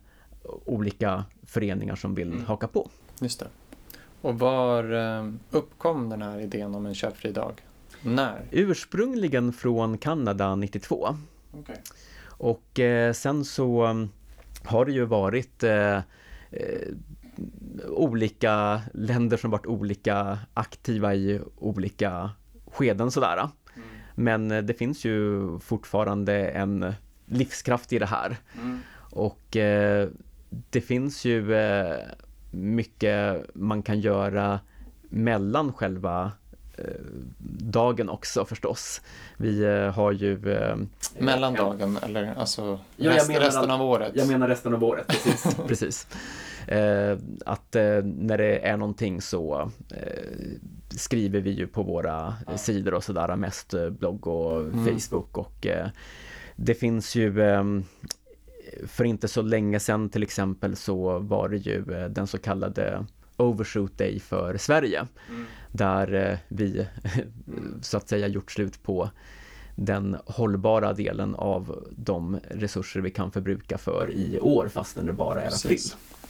[0.65, 2.45] olika föreningar som vill mm.
[2.45, 2.91] haka på.
[3.21, 3.47] Just det.
[4.21, 4.85] Och var
[5.51, 7.53] uppkom den här idén om en köpfri dag?
[8.03, 8.43] När?
[8.51, 11.17] Ursprungligen från Kanada 92.
[11.61, 11.77] Okay.
[12.25, 12.81] Och
[13.15, 14.09] sen så mm,
[14.65, 15.65] har det ju varit
[17.89, 22.31] olika länder som varit olika aktiva i olika
[22.73, 23.39] skeden sådär.
[23.39, 23.89] Mm.
[24.15, 26.95] Men eh, det finns ju fortfarande en
[27.27, 28.37] livskraft i det här.
[28.63, 28.81] Mm.
[29.11, 30.09] Och eh,
[30.71, 31.97] det finns ju eh,
[32.51, 34.61] mycket man kan göra
[35.11, 36.33] mellan själva
[36.81, 36.95] Eh,
[37.59, 39.01] dagen också förstås.
[39.37, 40.53] Vi eh, har ju...
[40.53, 40.77] Eh,
[41.19, 44.13] Mellan dagen eller alltså ja, rest, resten av året?
[44.15, 45.57] Jag menar resten av året, precis.
[45.69, 46.07] precis.
[47.47, 49.71] att när det är någonting så
[50.91, 52.59] skriver vi ju på våra ja.
[52.59, 54.85] sidor och sådär, mest blogg och mm.
[54.85, 55.67] Facebook och
[56.57, 57.35] det finns ju
[58.87, 63.05] för inte så länge sedan till exempel så var det ju den så kallade
[63.41, 65.07] Overshoot Day för Sverige.
[65.29, 65.47] Mm.
[65.73, 66.87] Där eh, vi
[67.83, 69.11] så att säga gjort slut på
[69.77, 75.43] den hållbara delen av de resurser vi kan förbruka för i år fastän det bara
[75.43, 75.79] är april.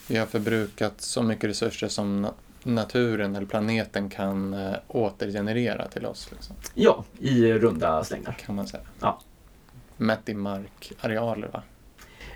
[0.09, 2.27] Vi har förbrukat så mycket resurser som
[2.62, 6.29] naturen eller planeten kan äh, återgenerera till oss.
[6.33, 6.57] Liksom.
[6.75, 8.33] Ja, i runda slängar.
[8.33, 8.83] Kan man säga.
[9.01, 9.20] Ja.
[9.96, 11.62] Mätt i markarealer va?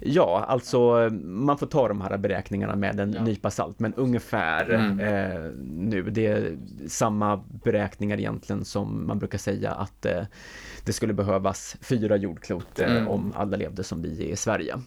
[0.00, 3.22] Ja, alltså man får ta de här beräkningarna med en ja.
[3.22, 5.00] nypa salt, men ungefär mm.
[5.00, 6.02] eh, nu.
[6.02, 6.56] Det är
[6.88, 10.22] samma beräkningar egentligen som man brukar säga att eh,
[10.84, 13.08] det skulle behövas fyra jordklot eh, mm.
[13.08, 14.80] om alla levde som vi i Sverige.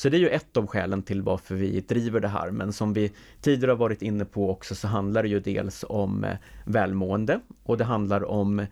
[0.00, 2.92] Så det är ju ett av skälen till varför vi driver det här, men som
[2.92, 7.40] vi tidigare har varit inne på också så handlar det ju dels om eh, välmående.
[7.62, 8.66] Och det handlar om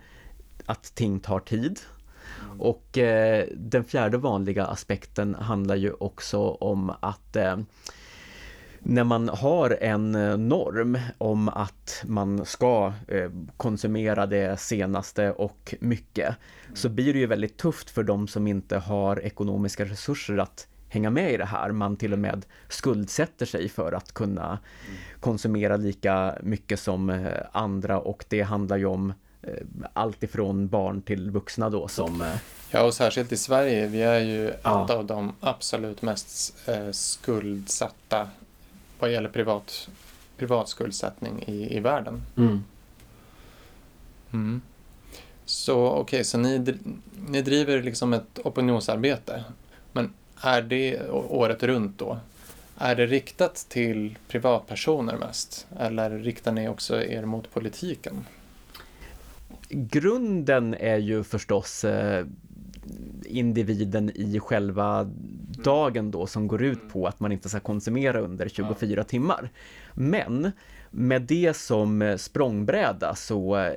[0.66, 1.80] att ting tar tid.
[2.58, 7.58] Och eh, den fjärde vanliga aspekten handlar ju också om att eh,
[8.78, 15.74] när man har en eh, norm om att man ska eh, konsumera det senaste och
[15.80, 16.34] mycket
[16.74, 21.10] så blir det ju väldigt tufft för de som inte har ekonomiska resurser att hänga
[21.10, 21.72] med i det här.
[21.72, 24.58] Man till och med skuldsätter sig för att kunna
[25.20, 31.02] konsumera lika mycket som eh, andra och det handlar ju om Eh, allt ifrån barn
[31.02, 32.22] till vuxna då som...
[32.22, 32.36] Eh,
[32.70, 33.86] ja, och särskilt i Sverige.
[33.86, 34.84] Vi är ju ja.
[34.84, 36.54] ett av de absolut mest
[36.92, 38.28] skuldsatta
[38.98, 39.88] vad gäller privat,
[40.36, 42.22] privat skuldsättning i, i världen.
[42.36, 42.64] Mm.
[44.32, 44.62] Mm.
[45.44, 46.78] Så okej, okay, så ni,
[47.28, 49.44] ni driver liksom ett opinionsarbete.
[49.92, 52.18] Men är det året runt då?
[52.78, 55.66] Är det riktat till privatpersoner mest?
[55.78, 58.24] Eller riktar ni också er mot politiken?
[59.68, 62.26] grunden är ju förstås eh,
[63.24, 65.10] individen i själva
[65.64, 69.50] dagen då som går ut på att man inte ska konsumera under 24 timmar.
[69.94, 70.50] Men
[70.90, 73.72] med det som språngbräda så eh,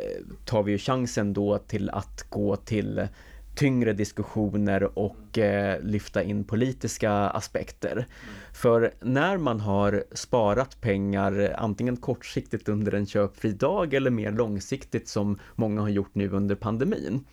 [0.45, 3.08] tar vi ju chansen då till att gå till
[3.56, 7.92] tyngre diskussioner och eh, lyfta in politiska aspekter.
[7.92, 8.06] Mm.
[8.54, 15.08] För när man har sparat pengar antingen kortsiktigt under en köpfri dag eller mer långsiktigt
[15.08, 17.08] som många har gjort nu under pandemin.
[17.08, 17.24] Mm.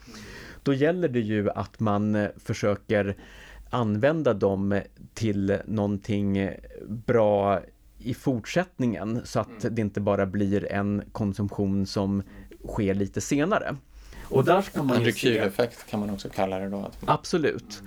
[0.63, 3.17] Då gäller det ju att man eh, försöker
[3.71, 4.81] använda dem
[5.15, 6.51] till någonting
[6.89, 7.61] bra
[7.99, 9.75] i fortsättningen så att mm.
[9.75, 12.23] det inte bara blir en konsumtion som
[12.69, 13.77] sker lite senare.
[14.29, 16.91] Och där kan man en rekyleffekt kan man också kalla det då.
[17.07, 17.83] Absolut.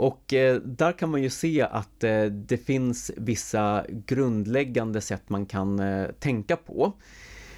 [0.00, 5.46] Och eh, där kan man ju se att eh, det finns vissa grundläggande sätt man
[5.46, 6.92] kan eh, tänka på.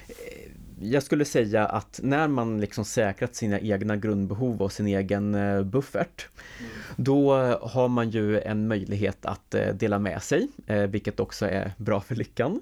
[0.07, 5.35] Eh, jag skulle säga att när man liksom säkrat sina egna grundbehov och sin egen
[5.35, 6.27] eh, buffert
[6.59, 6.71] mm.
[6.95, 10.47] då har man ju en möjlighet att eh, dela med sig,
[10.89, 12.61] vilket också är bra för lyckan.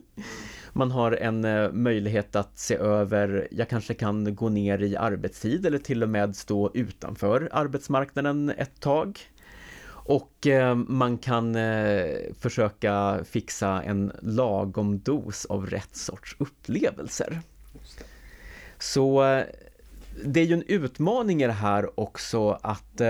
[0.73, 5.65] Man har en eh, möjlighet att se över, jag kanske kan gå ner i arbetstid
[5.65, 9.19] eller till och med stå utanför arbetsmarknaden ett tag.
[9.87, 12.05] Och eh, man kan eh,
[12.39, 17.39] försöka fixa en lagom dos av rätt sorts upplevelser.
[18.79, 19.21] Så
[20.25, 23.01] det är ju en utmaning i det här också att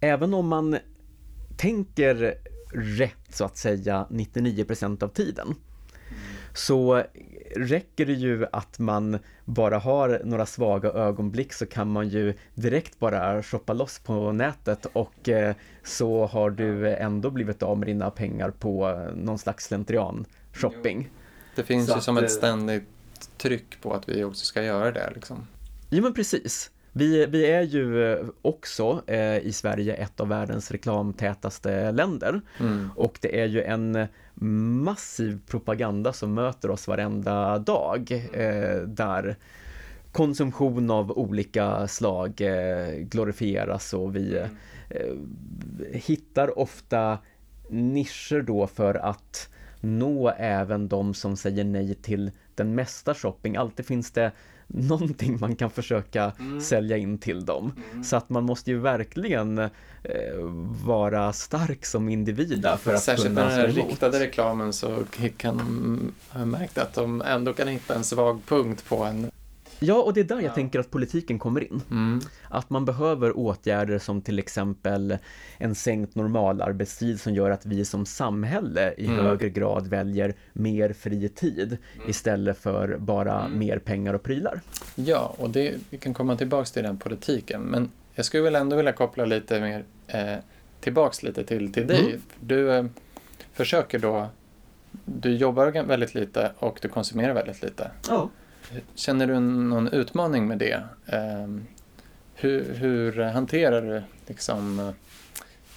[0.00, 0.76] även om man
[1.56, 2.34] tänker
[2.74, 5.54] rätt så att säga 99% av tiden
[6.54, 7.02] så
[7.56, 12.98] räcker det ju att man bara har några svaga ögonblick så kan man ju direkt
[12.98, 18.10] bara shoppa loss på nätet och eh, så har du ändå blivit av med dina
[18.10, 21.10] pengar på någon slags slentrian shopping.
[21.56, 22.84] Det finns Så ju som att, ett eh, ständigt
[23.38, 25.12] tryck på att vi också ska göra det.
[25.14, 25.46] Liksom.
[25.90, 26.70] Jo men precis.
[26.96, 32.90] Vi, vi är ju eh, också eh, i Sverige ett av världens reklamtätaste länder Mm.
[32.96, 34.06] och det är ju en
[34.84, 39.36] massiv propaganda som möter oss varenda dag eh, där
[40.12, 44.36] konsumtion av olika slag eh, glorifieras och vi
[44.90, 45.12] eh,
[45.92, 47.18] hittar ofta
[47.68, 49.48] nischer då för att
[49.80, 53.56] nå även de som säger nej till den mesta shopping.
[53.56, 54.32] Alltid finns det
[54.76, 57.72] någonting man kan försöka sälja in till dem.
[58.04, 59.68] Så att man måste ju verkligen eh,
[60.84, 63.90] vara stark som individ där för att Särskilt med kunna den här stå emot.
[63.90, 65.04] riktade reklamen så
[65.36, 69.30] kan har jag märkt att de ändå kan hitta en svag punkt på en.
[69.80, 70.54] Ja, och det är där jag Ja.
[70.54, 71.80] tänker att politiken kommer in.
[71.90, 72.20] Mm.
[72.48, 75.18] Att man behöver åtgärder som till exempel
[75.58, 79.24] en sänkt normalarbetstid som gör att vi som samhälle i Mm.
[79.24, 81.76] högre grad väljer mer fri tid
[82.08, 83.58] istället för bara Mm.
[83.58, 84.60] mer pengar och prylar.
[84.94, 87.62] Ja, och det, vi kan komma tillbaks till den politiken.
[87.62, 90.36] Men jag skulle väl ändå vilja koppla lite mer eh,
[90.80, 92.00] tillbaks lite till, till dig.
[92.06, 92.20] Mm.
[92.40, 92.84] Du eh,
[93.52, 94.28] försöker då,
[95.04, 97.90] du jobbar väldigt lite och du konsumerar väldigt lite.
[98.08, 98.30] Ja.
[98.94, 100.82] Känner du någon utmaning med det?
[101.06, 101.46] Eh,
[102.34, 104.92] hur, hur hanterar du liksom,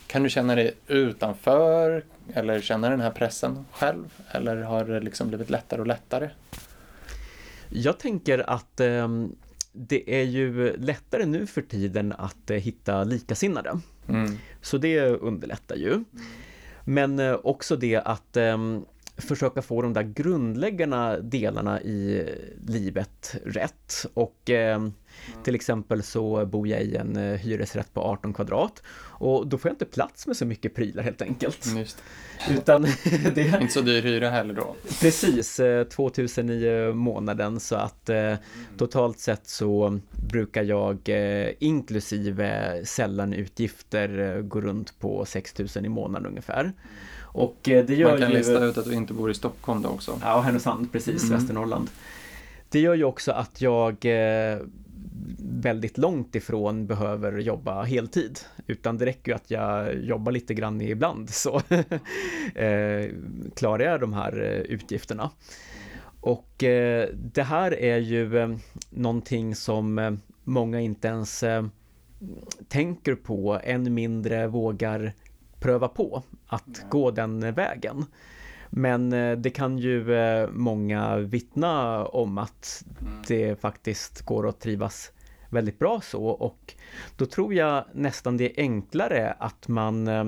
[0.08, 4.14] kan du känna dig utanför eller känna den här pressen själv?
[4.32, 6.30] Eller har det liksom blivit lättare och lättare?
[7.70, 9.36] Jag tänker att ehm,
[9.72, 13.80] det är ju lättare nu för tiden att eh, hitta likasinnade.
[14.10, 14.38] Mm.
[14.62, 16.04] Så det underlättar ju.
[16.84, 18.86] Men eh, också det att ehm,
[19.18, 22.26] försöka få de där grundläggande delarna i
[22.68, 24.06] livet rätt.
[24.14, 24.94] Och ehm,
[25.44, 28.84] till exempel så bor jag i en eh, hyresrätt på 18 kvadrat
[29.20, 31.66] och då får jag inte plats med så mycket prylar helt enkelt.
[31.78, 32.04] Just.
[32.50, 32.82] Utan
[33.36, 34.76] det är Inte så dyr hyra heller då.
[35.02, 38.34] precis eh, 2000 i månaden så att eh,
[38.78, 40.00] totalt sett så
[40.30, 46.74] brukar jag eh, inklusive sällanutgifter eh, gå runt på 6000 i månaden ungefär.
[47.38, 48.38] Och eh, det gör Man kan ju...
[48.38, 50.20] lista ut att du inte bor i Stockholm då också.
[50.24, 51.38] Ja, Härnösand, precis, Mm.
[51.38, 51.90] Västernorrland.
[52.70, 54.60] Det gör ju också att jag eh,
[55.40, 58.40] väldigt långt ifrån behöver jobba heltid.
[58.68, 61.62] Utan det räcker ju att jag jobbar lite grann ibland så
[62.56, 63.10] eh,
[63.56, 65.30] klarar jag de här utgifterna.
[66.22, 66.54] Och
[67.14, 68.58] det här är ju
[68.90, 71.44] någonting som många inte ens
[72.68, 75.14] tänker på, än mindre vågar
[75.68, 78.06] pröva på att gå den vägen.
[78.70, 82.84] Men eh, det kan ju eh, många vittna om att
[83.28, 85.12] det faktiskt går att trivas
[85.50, 86.26] väldigt bra så.
[86.26, 86.74] Och
[87.18, 90.26] då tror jag nästan det är enklare att man eh,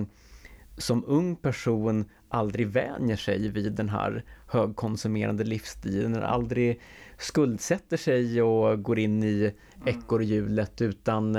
[0.78, 6.82] som ung person aldrig vänjer sig vid den här högkonsumerande livsstilen, aldrig
[7.18, 9.54] skuldsätter sig och går in i
[9.86, 11.38] ekorrhjulet utan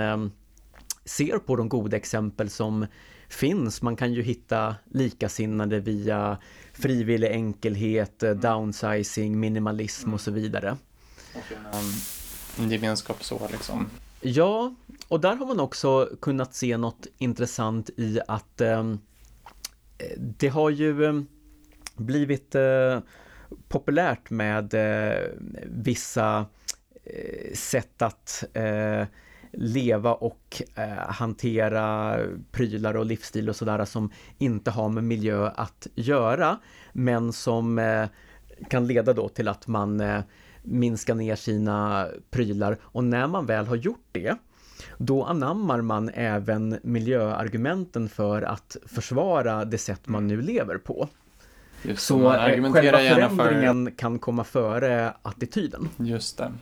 [1.04, 2.86] ser på de goda exempel som
[3.32, 3.82] finns.
[3.82, 6.38] Man kan ju hitta likasinnade via
[6.72, 10.76] frivillig enkelhet, eh, downsizing, minimalism och så vidare.
[11.72, 13.86] En, en gemenskap så liksom.
[14.20, 14.74] Ja,
[15.08, 18.94] och där har man också kunnat se något intressant i att eh,
[20.16, 21.20] det har ju eh,
[21.96, 23.00] blivit eh,
[23.68, 25.18] populärt med eh,
[25.66, 26.46] vissa
[27.04, 29.04] eh, sätt att eh,
[29.52, 32.16] leva och eh, hantera
[32.50, 36.58] prylar och livsstil och sådär som inte har med miljö att göra
[36.92, 38.08] men som eh,
[38.68, 40.20] kan leda då till att man eh,
[40.62, 44.36] minskar ner sina prylar och när man väl har gjort det
[44.98, 51.08] då anammar man även miljöargumenten för att försvara det sätt man nu lever på.
[51.82, 53.36] Just Så eh, själva gärna för...
[53.36, 55.88] förändringen kan komma före attityden.
[55.96, 56.52] Just det.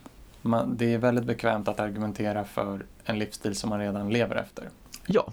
[0.49, 4.69] Man, det är väldigt bekvämt att argumentera för en livsstil som man redan lever efter.
[5.07, 5.33] Ja.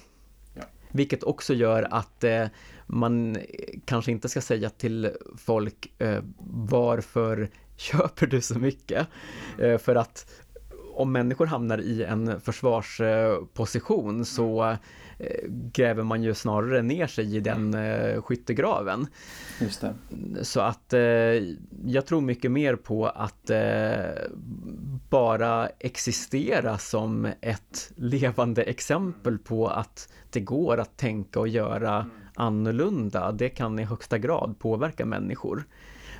[0.91, 2.47] Vilket också gör att eh,
[2.88, 3.38] man
[3.86, 6.24] kanske inte ska säga till folk eh,
[6.70, 9.07] varför köper du så mycket?
[9.59, 10.32] Eh, för att
[10.93, 14.78] om människor hamnar i en försvarsposition så eh,
[15.49, 19.07] gräver man ju snarare ner sig i den eh, skyttegraven.
[19.61, 19.95] Just det.
[20.45, 20.99] Så att eh,
[21.86, 24.30] jag tror mycket mer på att eh,
[25.09, 33.32] bara existera som ett levande exempel på att det går att tänka och göra annorlunda.
[33.32, 35.66] Det kan i högsta grad påverka människor.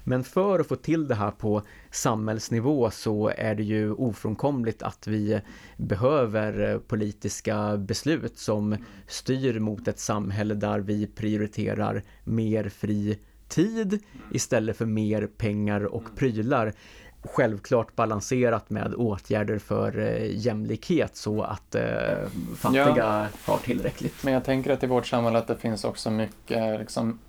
[0.08, 5.08] Men för att få till det här på samhällsnivå så är det ju ofrånkomligt att
[5.08, 5.41] vi
[5.78, 8.78] behöver politiska beslut som
[9.08, 16.03] styr mot ett samhälle där vi prioriterar mer fri tid istället för mer pengar och
[16.16, 16.74] prylar
[17.24, 21.84] självklart balanserat med åtgärder för eh, jämlikhet så att eh,
[22.56, 23.28] fattiga ja.
[23.45, 24.24] har tillräckligt.
[24.24, 27.20] Men jag tänker att i vårt samhälle att det finns också mycket liksom,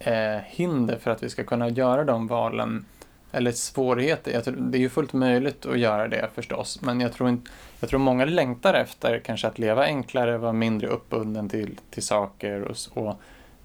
[0.00, 2.84] eh, hinder för att vi ska kunna göra de valen
[3.32, 4.40] eller svårigheter.
[4.40, 7.90] Tror, det är ju fullt möjligt att göra det förstås, men jag tror, inte, jag
[7.90, 12.76] tror många längtar efter kanske att leva enklare, vara mindre uppbunden till, till saker och
[12.76, 13.16] så.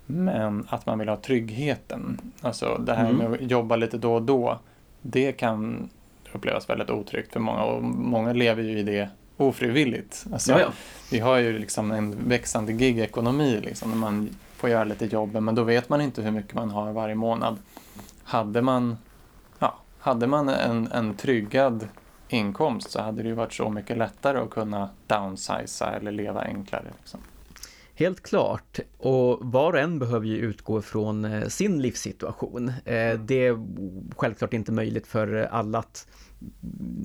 [0.06, 2.22] Men att man vill ha tryggheten.
[2.42, 3.18] Alltså det här mm.
[3.18, 4.60] med att jobba lite då och då
[5.02, 5.90] det kan
[6.34, 10.26] upplevas väldigt otryggt för många och många lever ju i det ofrivilligt.
[10.34, 10.72] Alltså,
[11.12, 14.30] Vi har ju liksom en växande gigekonomi liksom, när man
[14.66, 17.58] får göra lite jobb men då vet man inte hur mycket man har varje månad.
[18.24, 18.98] Hade man,
[19.60, 21.88] ja, hade man en, en tryggad
[22.28, 26.86] inkomst så hade det ju varit så mycket lättare att kunna downsiza eller leva enklare.
[27.00, 27.20] Liksom.
[27.96, 28.80] Helt klart.
[28.98, 32.70] Och var och en behöver ju utgå från eh, sin livssituation.
[32.86, 33.26] Eh, mm.
[33.26, 33.66] Det är
[34.16, 36.08] självklart inte möjligt för alla att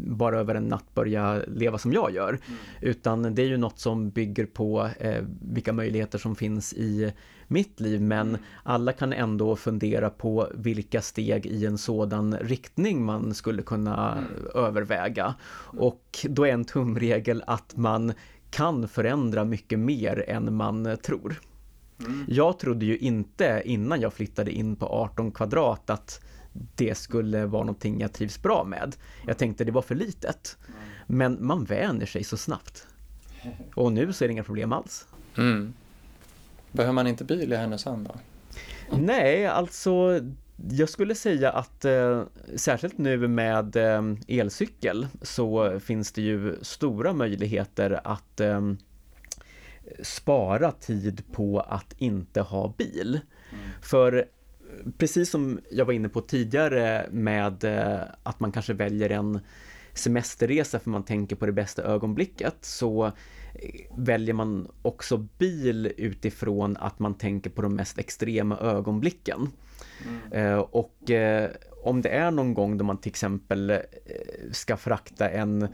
[0.07, 2.28] bara över en natt börja leva som jag gör.
[2.28, 2.59] Mm.
[2.81, 7.12] Utan det är ju något som bygger på eh, vilka möjligheter som finns i
[7.49, 8.01] mitt liv.
[8.01, 8.41] Men mm.
[8.62, 14.26] alla kan ändå fundera på vilka steg i en sådan riktning man skulle kunna mm.
[14.55, 15.35] överväga.
[15.78, 18.12] Och då är en tumregel att man
[18.51, 21.41] kan förändra mycket mer än man tror.
[22.01, 22.24] Mm.
[22.28, 26.20] Jag trodde ju inte innan jag flyttade in på 18 kvadrat att
[26.53, 28.97] det skulle vara någonting jag trivs bra med.
[29.27, 30.57] Jag tänkte det var för litet.
[31.07, 32.87] Men man vänjer sig så snabbt.
[33.75, 35.07] Och nu så är det inga problem alls.
[35.37, 35.73] Mm.
[36.73, 38.15] Behöver man inte bil i Härnösand då?
[38.99, 40.21] Nej, alltså
[40.71, 42.23] jag skulle säga att eh,
[42.57, 48.73] särskilt nu med eh, elcykel så finns det ju stora möjligheter att eh,
[50.03, 53.21] spara tid på att inte ha bil.
[53.53, 53.65] Mm.
[53.83, 54.27] För
[54.99, 59.41] precis som jag var inne på tidigare med eh, att man kanske väljer en
[59.93, 63.12] semesterresa för man tänker på det bästa ögonblicket så eh,
[63.97, 69.49] väljer man också bil utifrån att man tänker på de mest extrema ögonblicken.
[70.07, 70.33] Mm.
[70.33, 71.11] Eh, och
[71.83, 73.79] om det är någon gång då man till exempel
[74.53, 75.68] ska frakta en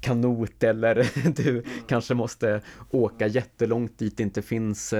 [0.00, 4.94] kanot eller du kanske måste åka jättelångt dit det inte finns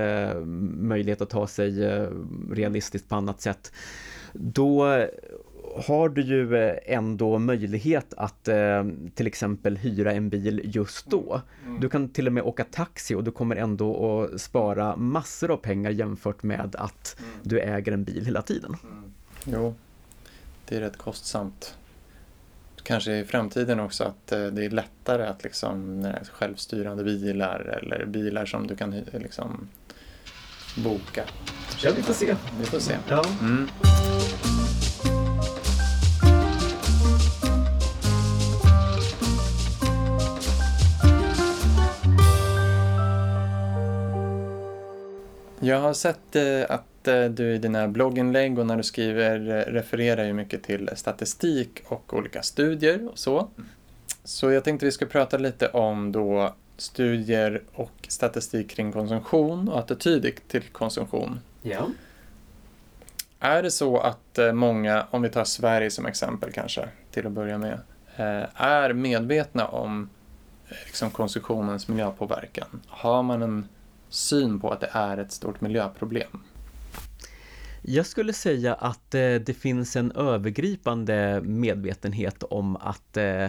[0.76, 1.72] möjlighet att ta sig
[2.50, 3.72] realistiskt på annat sätt.
[4.32, 4.86] Då
[5.76, 8.84] har du ju eh, ändå möjlighet att eh,
[9.14, 11.40] till exempel hyra en bil just då.
[11.66, 11.80] Mm.
[11.80, 15.56] Du kan till och med åka taxi och du kommer ändå att spara massor av
[15.56, 17.30] pengar jämfört med att mm.
[17.42, 18.76] du äger en bil hela tiden.
[18.82, 19.12] Mm.
[19.44, 19.74] Jo,
[20.68, 21.74] det är rätt kostsamt.
[22.82, 28.46] Kanske i framtiden också att eh, det är lättare att liksom självstyrande bilar eller bilar
[28.46, 29.68] som du kan liksom
[30.76, 31.24] boka.
[31.82, 32.36] Ja, vi får se.
[32.60, 32.96] Vi får se.
[33.08, 33.24] Ja.
[33.40, 33.68] Mm.
[45.62, 49.72] Jag har sett eh, att eh, du i dina blogginlägg och när du skriver eh,
[49.72, 53.48] refererar ju mycket till statistik och olika studier och så.
[54.24, 59.78] Så jag tänkte vi ska prata lite om då studier och statistik kring konsumtion och
[59.78, 61.40] attityder till konsumtion.
[61.62, 61.86] Ja.
[63.40, 67.58] Är det så att många, om vi tar Sverige som exempel kanske, till att börja
[67.58, 67.78] med,
[68.54, 70.10] är medvetna om
[70.86, 72.80] liksom, konsumtionens miljöpåverkan?
[72.86, 73.68] Har man en
[74.08, 76.42] syn på att det är ett stort miljöproblem?
[77.82, 83.46] Jag skulle säga att eh, det finns en övergripande medvetenhet om att eh,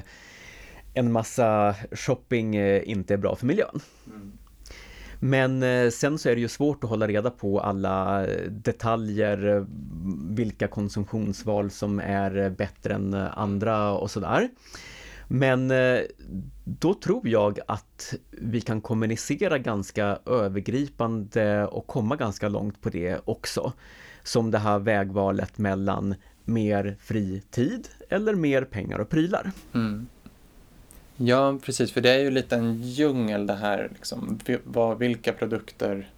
[0.94, 3.80] en massa shopping eh, inte är bra för miljön.
[4.08, 4.32] Mm.
[5.24, 9.66] Men sen så är det ju svårt att hålla reda på alla detaljer,
[10.36, 14.50] vilka konsumtionsval som är bättre än andra och sådär.
[15.28, 15.74] Men
[16.64, 23.20] då tror jag att vi kan kommunicera ganska övergripande och komma ganska långt på det
[23.26, 23.74] också.
[24.24, 26.15] Som det här vägvalet mellan
[26.45, 29.51] mer fri tid eller mer pengar och prylar.
[29.74, 30.07] Mm.
[31.17, 36.09] Ja, precis, för det är ju lite en djungel det här, liksom, vad, vilka produkter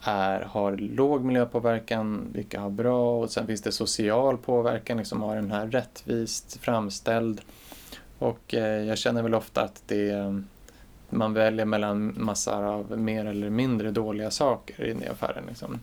[0.00, 5.36] är, har låg miljöpåverkan, vilka har bra och sen finns det social påverkan, liksom har
[5.36, 7.40] den här rättvist framställd
[8.18, 10.42] och eh, jag känner väl ofta att det,
[11.10, 15.44] man väljer mellan massor av mer eller mindre dåliga saker i affären.
[15.48, 15.80] Liksom.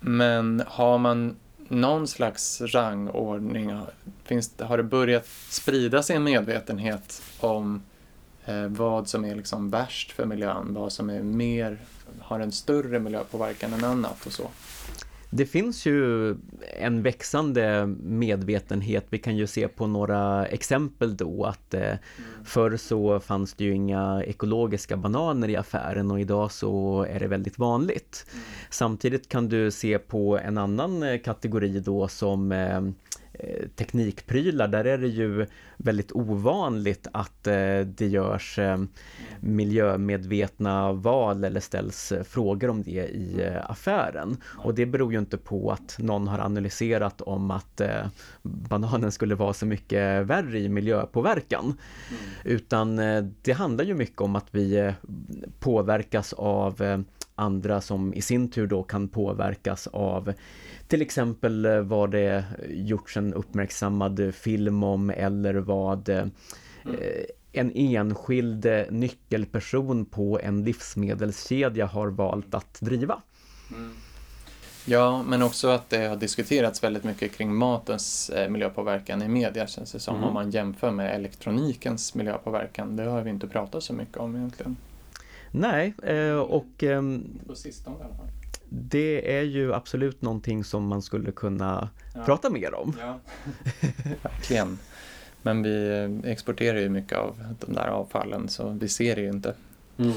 [0.00, 1.36] Men har man
[1.68, 3.80] någon slags rangordning?
[4.24, 7.82] Finns, har det börjat sprida sig en medvetenhet om
[8.44, 11.78] eh, vad som är liksom värst för miljön, vad som är mer,
[12.20, 14.50] har en större miljöpåverkan än annat och så?
[15.30, 16.30] Det finns ju
[16.80, 19.06] en växande medvetenhet.
[19.10, 21.98] Vi kan ju se på några exempel då att eh, mm.
[22.44, 27.26] förr så fanns det ju inga ekologiska bananer i affären och idag så är det
[27.26, 28.26] väldigt vanligt.
[28.32, 28.44] Mm.
[28.70, 32.90] Samtidigt kan du se på en annan eh, kategori då som eh, Eh,
[33.76, 38.78] teknikprylar, där är det ju väldigt ovanligt att eh, det görs eh,
[39.40, 44.36] miljömedvetna val eller ställs frågor om det i affären.
[44.44, 47.80] Och det beror ju inte på att någon har analyserat om att
[48.42, 51.64] bananen skulle vara så mycket värre i miljöpåverkan.
[51.64, 51.76] Mm.
[52.44, 52.96] Utan
[53.42, 54.92] det handlar ju mycket om att vi
[55.58, 57.04] påverkas av
[57.40, 60.32] andra som i sin tur då kan påverkas av
[60.88, 66.24] till exempel eh, vad det gjorts en uppmärksammad film om eller vad eh,
[67.52, 73.22] en enskild nyckelperson på en livsmedelskedja har valt att driva.
[73.70, 73.94] Mm.
[74.84, 79.66] Ja, men också att det har diskuterats väldigt mycket kring matens eh, miljöpåverkan i media
[79.66, 80.28] känns det som mm.
[80.28, 82.96] om man jämför med elektronikens miljöpåverkan.
[82.96, 84.76] Det har vi inte pratat så mycket om egentligen.
[85.50, 85.94] Nej,
[86.48, 86.82] och...
[86.82, 88.30] Ehm, på sistone i alla fall
[88.72, 92.24] det är ju absolut någonting som man skulle kunna ja.
[92.24, 92.96] prata mer om.
[93.00, 93.20] Ja.
[94.22, 94.78] Verkligen.
[95.42, 99.54] Men vi exporterar ju mycket av de där avfallen så vi ser det ju inte.
[99.98, 100.12] Mm.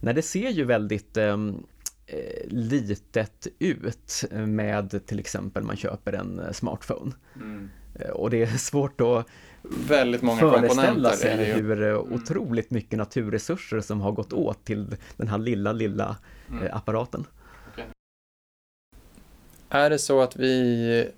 [0.00, 1.62] Nej, det ser ju väldigt ehm,
[2.06, 7.12] eh, litet ut med till exempel man köper en eh, smartphone.
[7.34, 7.70] Mm.
[7.94, 9.26] Eh, och det är svårt att
[9.62, 12.12] Väldigt många föreställa sig hur eh, mm.
[12.12, 16.16] otroligt mycket naturresurser som har gått åt till den här lilla, lilla
[16.50, 16.68] mm.
[16.72, 17.26] apparaten.
[19.68, 21.10] Är det så att vi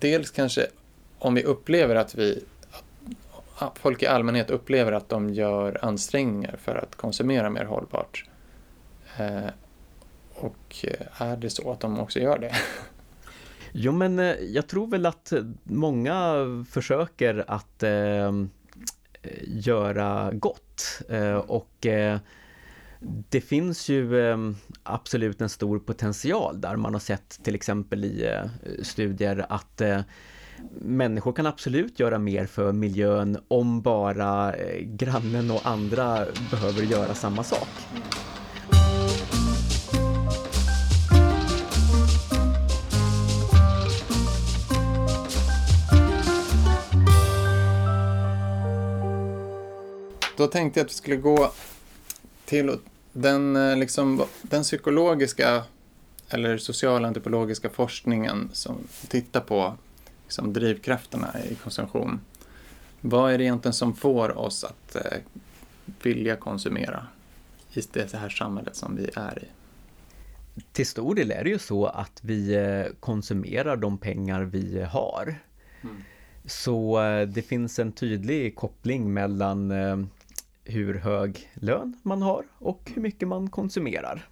[0.00, 0.66] dels kanske
[1.18, 2.44] om vi upplever att vi
[3.74, 8.24] folk i allmänhet upplever att de gör ansträngningar för att konsumera mer hållbart.
[9.16, 9.50] Eh,
[10.34, 10.86] och
[11.18, 12.54] är det så att de också gör det?
[13.72, 16.34] Jo men eh, jag tror väl att eh, många
[16.70, 18.32] försöker att eh,
[19.46, 22.18] göra gott eh, och eh,
[23.30, 24.36] det finns ju eh,
[24.82, 28.50] absolut en stor potential där man har sett till exempel i eh,
[28.82, 30.00] studier att eh,
[30.80, 37.14] människor kan absolut göra mer för miljön om bara eh, grannen och andra behöver göra
[37.14, 37.68] samma sak.
[50.38, 51.52] Då tänkte jag att vi skulle gå
[52.44, 52.78] till
[53.12, 55.62] den, eh, liksom, den psykologiska
[56.28, 58.76] eller socialantropologiska forskningen som
[59.08, 59.76] tittar på
[60.24, 62.20] liksom, drivkrafterna i konsumtion.
[63.00, 65.18] Vad är det egentligen som får oss att eh,
[66.02, 67.06] vilja konsumera
[67.74, 69.48] i det här samhället som vi är i?
[70.72, 75.34] Till stor del är det ju så att vi eh, konsumerar de pengar vi har.
[75.82, 75.96] Mm.
[76.44, 79.72] Så eh, det finns en tydlig koppling mellan
[80.68, 84.28] hur hög lön man har och hur mycket man konsumerar.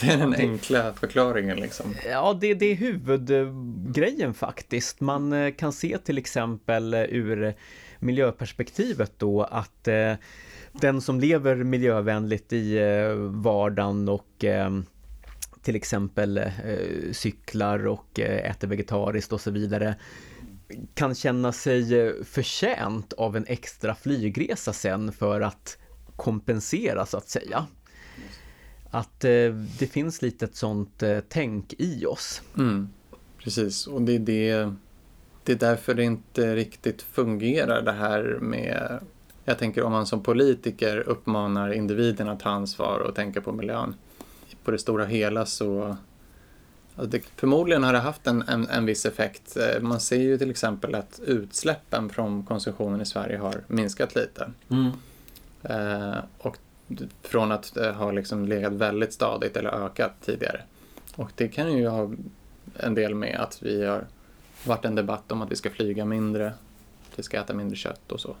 [0.00, 1.94] Det är den enkla förklaringen liksom.
[2.10, 5.00] Ja, det, det är huvudgrejen faktiskt.
[5.00, 7.54] Man eh, kan se till exempel eh, ur
[7.98, 10.12] miljöperspektivet då att eh,
[10.72, 12.78] den som lever miljövänligt i
[13.30, 14.44] vardagen och
[15.62, 16.40] till exempel
[17.12, 19.94] cyklar och äter vegetariskt och så vidare
[20.94, 25.78] kan känna sig eh, förtjänt av en extra flygresa sen för att
[26.16, 27.66] kompensera så att säga.
[28.90, 32.42] Att eh, det finns lite ett sånt eh, tänk i oss.
[32.58, 32.88] Mm,
[33.38, 34.72] precis, och det är, det,
[35.44, 39.00] det är därför det inte riktigt fungerar det här med
[39.48, 43.94] jag tänker om man som politiker uppmanar individen att ta ansvar och tänka på miljön.
[44.64, 45.96] På det stora hela så
[46.96, 49.56] det, förmodligen har det haft en, en, en, viss effekt.
[49.56, 54.50] Eh, man ser ju till exempel att utsläppen från konsumtionen i Sverige har minskat lite.
[54.70, 54.92] Mm.
[55.62, 56.56] Eh, och
[57.22, 60.62] från att ha liksom legat väldigt stadigt eller ökat tidigare.
[61.14, 62.10] Och det kan ju ha
[62.76, 64.04] en del med att vi har
[64.64, 66.52] varit en debatt om att vi ska flyga mindre,
[67.16, 68.36] vi ska äta mindre kött och så.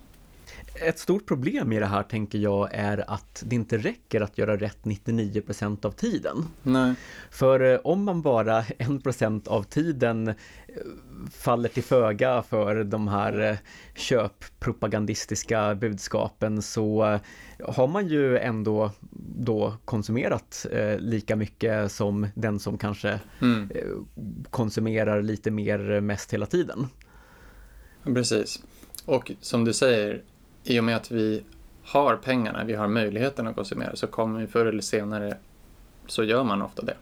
[0.80, 4.56] Ett stort problem i det här tänker jag är att det inte räcker att göra
[4.56, 6.44] rätt 99% av tiden.
[6.62, 6.94] Nej.
[7.30, 10.34] För eh, om man bara 1% av tiden eh,
[11.30, 13.56] faller till föga för de här eh,
[13.94, 17.18] köppropagandistiska budskapen så
[17.64, 18.90] har man ju ändå
[19.38, 20.66] då konsumerat
[20.98, 23.70] lika mycket som den som kanske mm.
[24.50, 26.86] konsumerar lite mer mest hela tiden.
[28.04, 28.62] Precis.
[29.04, 30.22] Och som du säger,
[30.66, 31.42] i och med att vi
[31.82, 35.36] har pengarna, vi har möjligheten att konsumera, så kommer vi förr eller senare,
[36.06, 36.94] så gör man ofta det.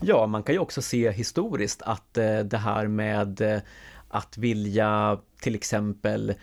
[0.00, 3.60] Ja, man kan ju också se historiskt att eh, det här med eh,
[4.08, 6.34] att vilja till exempel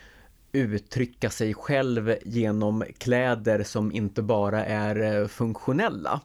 [0.52, 6.20] uttrycka sig själv genom kläder som inte bara är eh, funktionella.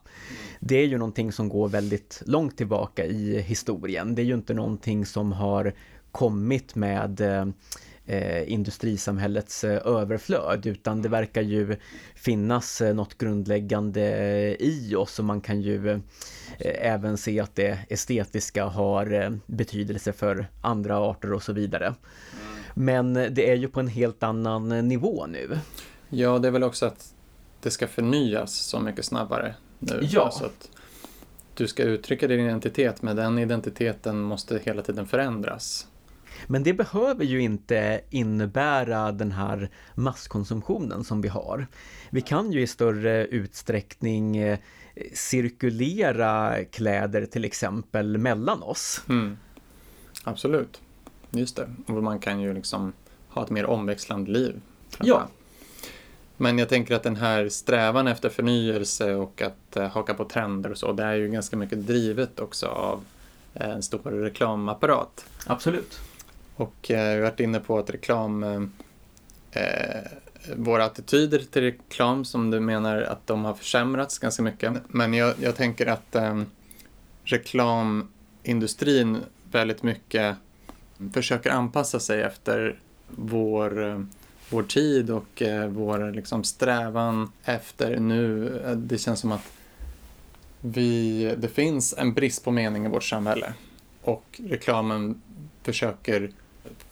[0.60, 4.14] Det är ju någonting som går väldigt långt tillbaka i historien.
[4.14, 5.72] Det är ju inte någonting som har
[6.10, 7.20] kommit med
[8.12, 11.76] eh, industrisamhällets eh, överflöd utan det verkar ju
[12.14, 15.98] finnas eh, något grundläggande eh, i oss och man kan ju eh,
[16.58, 21.94] även se att det estetiska har betydelse för andra arter och så vidare.
[22.74, 25.58] Men det är ju på en helt annan nivå nu.
[26.08, 27.14] Ja, det är väl också att
[27.60, 30.00] det ska förnyas så mycket snabbare nu.
[30.02, 30.30] Ja.
[30.30, 30.70] Så att
[31.54, 35.86] du ska uttrycka din identitet, men den identiteten måste hela tiden förändras.
[36.46, 41.66] Men det behöver ju inte innebära den här masskonsumtionen som vi har.
[42.10, 44.58] Vi kan ju i större utsträckning eh,
[45.12, 49.02] cirkulera kläder till exempel mellan oss.
[49.08, 49.36] Mm.
[50.24, 50.80] Absolut,
[51.30, 51.68] just det.
[51.86, 52.92] Och man kan ju liksom
[53.28, 54.60] ha ett mer omväxlande liv.
[55.00, 55.28] Ja.
[56.36, 60.70] Men jag tänker att den här strävan efter förnyelse och att uh, haka på trender
[60.70, 63.04] och så, det är ju ganska mycket drivet också av
[63.60, 65.26] uh, en stor reklamapparat.
[65.46, 66.00] Absolut.
[66.56, 68.62] Och eh, vi har varit inne på att reklam, eh,
[69.62, 70.02] eh,
[70.56, 74.72] våra attityder till reklam som du menar att de har försämrats ganska mycket.
[74.88, 76.42] Men jag, jag tänker att eh,
[77.24, 79.18] reklamindustrin
[79.50, 80.36] väldigt mycket
[81.12, 82.78] försöker anpassa sig efter
[83.08, 84.02] vår, eh,
[84.50, 88.52] vår tid och eh, vår liksom, strävan efter nu.
[88.76, 89.52] Det känns som att
[90.60, 93.52] vi, det finns en brist på mening i vårt samhälle
[94.02, 95.22] och reklamen
[95.62, 96.30] försöker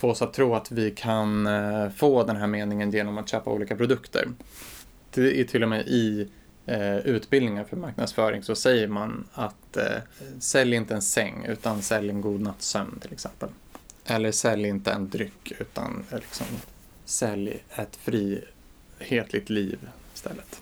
[0.01, 3.51] få oss att tro att vi kan eh, få den här meningen genom att köpa
[3.51, 4.29] olika produkter.
[5.11, 6.29] Det är till och med i
[6.67, 9.85] eh, utbildningar för marknadsföring så säger man att eh,
[10.39, 13.49] sälj inte en säng utan sälj en god natts sömn till exempel.
[14.05, 16.47] Eller sälj inte en dryck utan liksom,
[17.05, 19.79] sälj ett frihetligt liv
[20.15, 20.61] istället.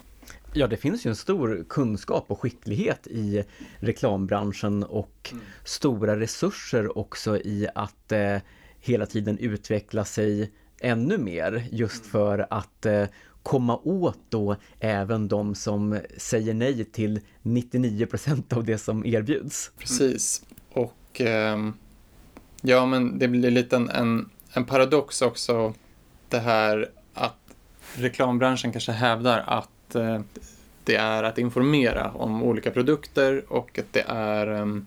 [0.53, 3.45] Ja, det finns ju en stor kunskap och skicklighet i
[3.79, 5.45] reklambranschen och mm.
[5.65, 8.37] stora resurser också i att eh,
[8.89, 12.11] hela tiden utveckla sig ännu mer just mm.
[12.11, 13.05] för att eh,
[13.43, 19.71] komma åt då även de som säger nej till 99% av det som erbjuds.
[19.79, 20.43] Precis.
[20.73, 21.71] Och eh,
[22.61, 25.75] ja, men det blir lite en, en, en paradox också
[26.29, 27.37] det här att
[27.95, 30.21] reklambranschen kanske hävdar att eh,
[30.85, 34.87] det är att informera om olika produkter och att det är um,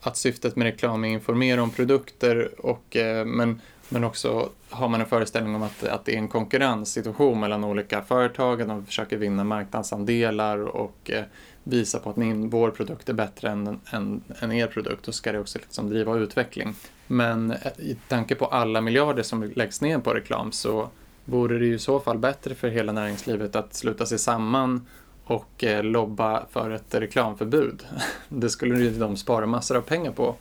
[0.00, 4.88] att syftet med reklam är att informera om produkter och, eh, men, men också har
[4.88, 9.16] man en föreställning om att, att det är en konkurrenssituation mellan olika företag, de försöker
[9.16, 11.24] vinna marknadsandelar och eh,
[11.64, 15.32] visa på att min, vår produkt är bättre än, än, än er produkt då ska
[15.32, 16.74] det också liksom driva utveckling.
[17.06, 20.88] Men eh, i tanke på alla miljarder som läggs ner på reklam så
[21.24, 24.86] vore det ju i så fall bättre för hela näringslivet att sluta sig samman
[25.24, 27.82] och eh, lobba för ett reklamförbud.
[28.28, 30.36] Det skulle ju de spara massor av pengar på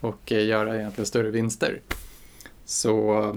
[0.00, 1.80] och eh, göra egentligen större vinster.
[2.64, 3.28] Så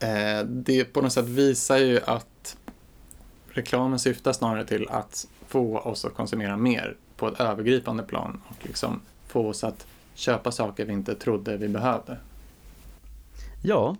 [0.00, 2.56] eh, det på något sätt visar ju att
[3.48, 8.66] reklamen syftar snarare till att få oss att konsumera mer på ett övergripande plan och
[8.66, 12.16] liksom få oss att köpa saker vi inte trodde vi behövde.
[13.62, 13.96] Ja,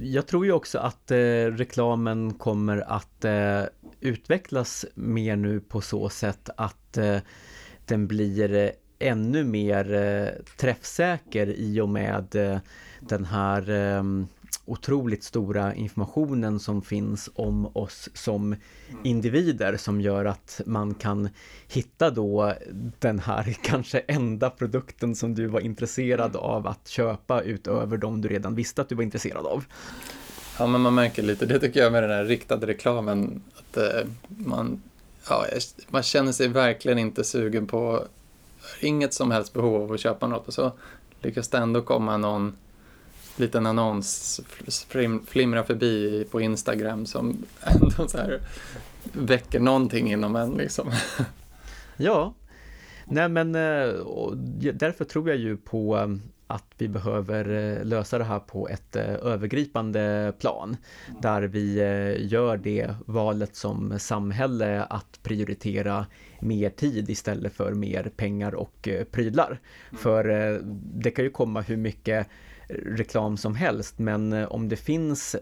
[0.00, 1.16] jag tror ju också att eh,
[1.46, 3.62] reklamen kommer att eh,
[4.00, 7.18] utvecklas mer nu på så sätt att eh,
[7.84, 12.58] den blir eh, ännu mer eh, träffsäker i och med eh,
[13.00, 14.26] den här ehm,
[14.66, 18.56] otroligt stora informationen som finns om oss som
[19.02, 21.28] individer som gör att man kan
[21.68, 22.54] hitta då
[22.98, 28.28] den här kanske enda produkten som du var intresserad av att köpa utöver de du
[28.28, 29.64] redan visste att du var intresserad av.
[30.58, 34.08] Ja, men man märker lite, det tycker jag med den här riktade reklamen, att eh,
[34.28, 34.82] man,
[35.28, 35.46] ja,
[35.88, 38.04] man känner sig verkligen inte sugen på,
[38.80, 40.72] inget som helst behov av att köpa något och så
[41.20, 42.56] lyckas det ändå komma någon
[43.38, 44.40] liten annons
[44.88, 48.40] flim, flimrar förbi på Instagram som ändå så här
[49.12, 50.92] väcker någonting inom en liksom.
[51.96, 52.34] Ja,
[53.04, 53.92] nej men eh,
[54.72, 56.08] därför tror jag ju på eh,
[56.46, 60.76] att vi behöver eh, lösa det här på ett övergripande plan
[61.22, 61.74] där vi
[62.18, 66.06] gör det valet som samhälle att prioritera
[66.40, 69.46] mer tid istället för mer pengar och prylar.
[69.48, 70.02] Mm.
[70.02, 70.60] För
[70.94, 72.28] det kan ju komma hur mycket
[72.68, 75.36] reklam som helst men om det finns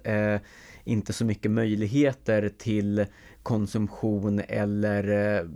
[0.85, 3.07] inte så mycket möjligheter till
[3.45, 5.47] konsumtion eller eh,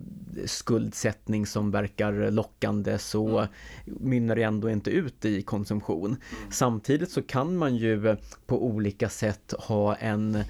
[0.47, 3.49] skuldsättning som verkar lockande så mm.
[3.85, 6.07] mynnar det ändå inte ut i konsumtion.
[6.07, 6.53] Mm.
[6.53, 8.17] Samtidigt så kan man ju
[8.47, 10.45] på olika sätt ha en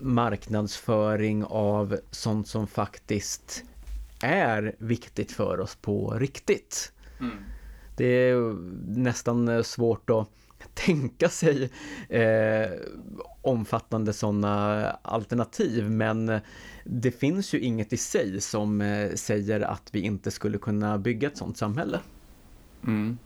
[0.00, 3.64] marknadsföring av sånt som faktiskt
[4.22, 6.92] är viktigt för oss på riktigt.
[7.20, 7.36] Mm.
[7.96, 8.54] Det är
[8.98, 10.28] nästan eh, svårt att
[10.74, 11.70] tänka sig
[12.08, 12.70] eh,
[13.42, 16.40] omfattande sådana alternativ men
[16.84, 21.28] det finns ju inget i sig som eh, säger att vi inte skulle kunna bygga
[21.28, 22.00] ett sådant samhälle.
[22.86, 23.18] Mm.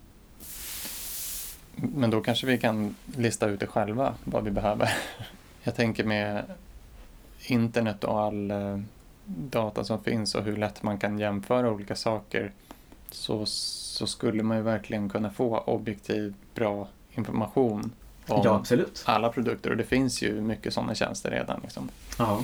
[1.75, 4.89] Men då kanske vi kan lista ut det själva, vad vi behöver.
[5.63, 6.43] Jag tänker med
[7.47, 8.79] internet och all eh,
[9.25, 12.51] data som finns och hur lätt man kan jämföra olika saker
[13.11, 17.91] så, så skulle man ju verkligen kunna få objektiv, bra information
[18.27, 19.03] om ja, absolut.
[19.05, 21.59] alla produkter och det finns ju mycket sådana tjänster redan.
[21.63, 21.89] Liksom.
[22.17, 22.43] Ja.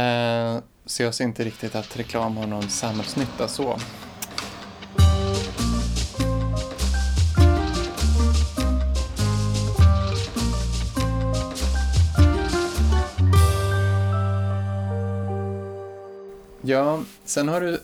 [0.00, 3.78] Eh, så jag ser inte riktigt att reklam har någon samhällsnytta så.
[16.64, 17.80] Ja, sen har du,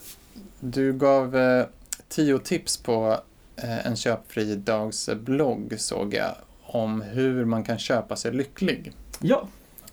[0.59, 1.65] du gav eh,
[2.07, 3.19] tio tips på
[3.63, 8.91] Eh, en köpfri dags blogg såg jag om hur man kan köpa sig lycklig.
[9.19, 9.47] Ja.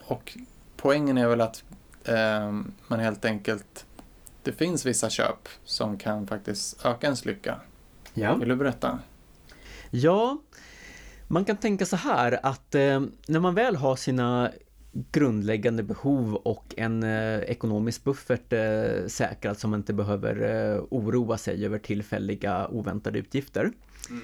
[0.05, 0.39] Och
[0.77, 1.65] poängen är väl att
[2.05, 2.53] eh,
[2.89, 3.87] man helt enkelt,
[4.43, 7.61] det finns vissa köp som kan faktiskt öka ens lycka.
[8.15, 8.35] Ja.
[8.35, 8.99] Vill du berätta?
[9.91, 10.39] Ja,
[11.29, 14.53] man kan tänka så här att eh, när man väl har sina
[15.13, 20.43] grundläggande behov och en eh, ekonomisk buffert eh, säkrad som man inte behöver
[20.75, 23.73] eh, oroa sig över tillfälliga oväntade utgifter.
[24.11, 24.23] Mm.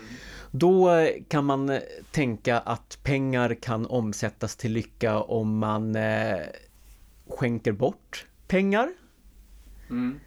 [0.50, 0.90] Då
[1.28, 6.38] kan man tänka att pengar kan omsättas till lycka om man eh,
[7.28, 8.92] skänker bort pengar.
[9.90, 10.20] Mm.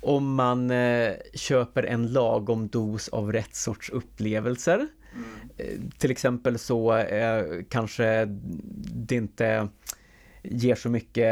[0.00, 4.88] Om man eh, köper en lagom dos av rätt sorts upplevelser.
[5.14, 5.24] Mm.
[5.56, 8.24] Eh, till exempel så eh, kanske
[8.94, 9.68] det inte
[10.42, 11.26] ger så mycket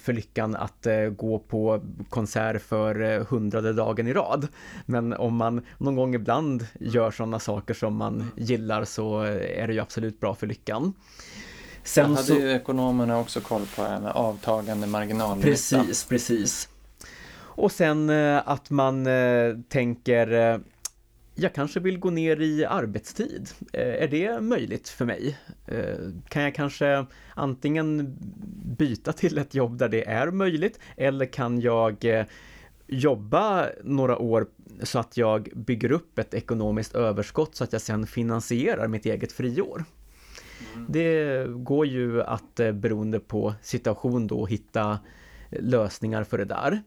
[0.00, 4.48] för lyckan att eh, gå på konsert för eh, hundrade dagen i rad.
[4.86, 9.72] Men om man någon gång ibland gör sådana saker som man gillar så är det
[9.72, 10.92] ju absolut bra för lyckan.
[11.84, 12.34] Sen hade så...
[12.34, 15.48] ju ekonomerna också koll på med avtagande marginalnytta.
[15.48, 16.68] Precis, precis.
[17.32, 19.08] Och sen eh, att man
[19.68, 20.60] tänker
[21.40, 23.48] jag kanske vill gå ner i arbetstid.
[23.72, 25.38] Eh, är det möjligt för mig?
[25.66, 25.96] Eh,
[26.28, 28.16] kan jag kanske antingen
[28.78, 32.26] byta till ett jobb där det är möjligt eller kan jag eh,
[32.86, 34.46] jobba några år
[34.82, 39.32] så att jag bygger upp ett ekonomiskt överskott så att jag sen finansierar mitt eget
[39.32, 39.84] friår.
[40.74, 40.86] Mm.
[40.88, 44.98] Det går ju att beroende på situation då hitta
[45.50, 46.82] lösningar för det där.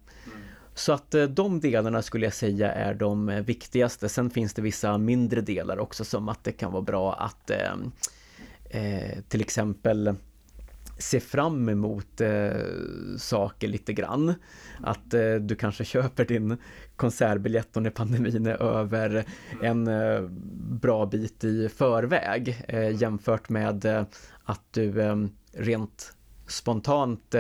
[0.74, 4.09] Så att eh, de delarna skulle jag säga är de eh, viktigaste.
[4.09, 7.74] Sen finns det vissa mindre delar också som att det kan vara bra att eh,
[8.69, 10.15] eh, till exempel
[10.97, 12.51] se fram emot eh,
[13.17, 14.34] saker lite grann.
[14.84, 16.57] Att eh, du kanske köper din
[16.95, 19.26] konsertbiljett när pandemin är över
[19.61, 20.21] en eh,
[20.82, 23.86] bra bit i förväg eh, jämfört med
[24.43, 24.93] att du
[25.51, 26.13] rent
[26.47, 27.36] spontant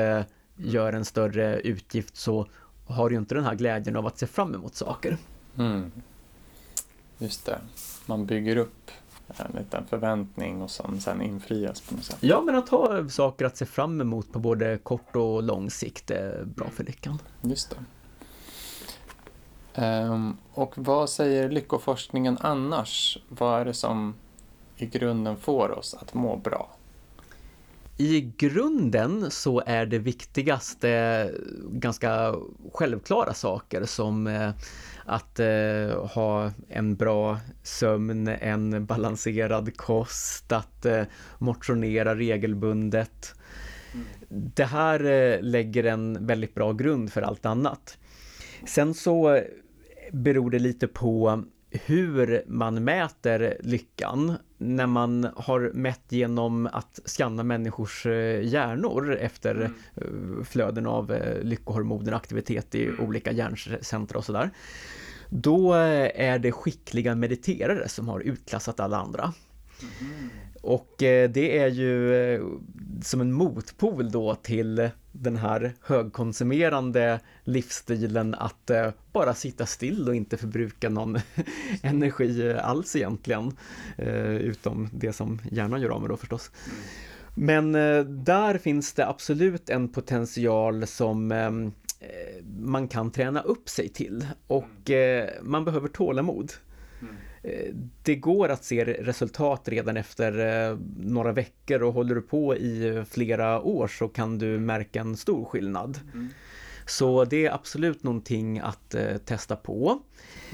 [0.55, 2.47] gör en större utgift så
[2.87, 5.17] har ju inte den här glädjen av att se fram emot saker.
[5.57, 5.91] Mm.
[7.17, 7.59] Just det,
[8.05, 8.91] man bygger upp
[9.27, 12.17] en liten förväntning och som sen infrias på något sätt.
[12.19, 16.11] Ja, men att ha saker att se fram emot på både kort och lång sikt
[16.11, 17.19] är bra för lyckan.
[17.41, 17.77] Just det.
[19.75, 23.17] Um, och vad säger lyckoforskningen annars?
[23.29, 24.13] Vad är det som
[24.77, 26.69] i grunden får oss att må bra?
[27.97, 31.31] I grunden så är det viktigaste
[31.69, 32.35] ganska
[32.73, 34.49] självklara saker som eh,
[35.05, 41.03] att eh, ha en bra sömn, en balanserad kost, att eh,
[41.37, 43.35] motionera regelbundet.
[43.93, 44.05] Mm.
[44.55, 47.97] Det här lägger en väldigt bra grund för allt annat.
[48.65, 49.41] Sen så
[50.11, 51.43] beror det lite på
[51.73, 59.55] hur man mäter lyckan när man har mätt genom att skanna människors eh, hjärnor efter
[59.55, 59.73] mm.
[59.95, 62.99] Eh, flöden av eh, lyckohormoner aktivitet i mm.
[62.99, 64.49] olika hjärncentra och sådär.
[65.29, 69.33] Då är det skickliga mediterare som har utklassat alla andra.
[70.01, 70.29] Mm.
[70.61, 72.55] Och det är ju
[73.01, 80.15] som en motpol då till den här högkonsumerande livsstilen att eh, bara sitta still och
[80.15, 81.17] inte förbruka någon
[81.81, 83.57] energi alls egentligen.
[83.97, 86.51] Eh, utom det som hjärnan gör av med då förstås.
[87.35, 93.69] Men eh, där finns det absolut en potential som ehm, eh, man kan träna upp
[93.69, 94.91] sig till och
[95.41, 96.51] man behöver tålamod.
[96.65, 96.72] Mm
[98.03, 103.03] det går att se resultat redan efter eh, några veckor och håller du på i
[103.09, 105.99] flera år så kan du märka en stor skillnad.
[106.13, 106.29] Mm.
[106.85, 109.99] Så det är absolut någonting att eh, testa på.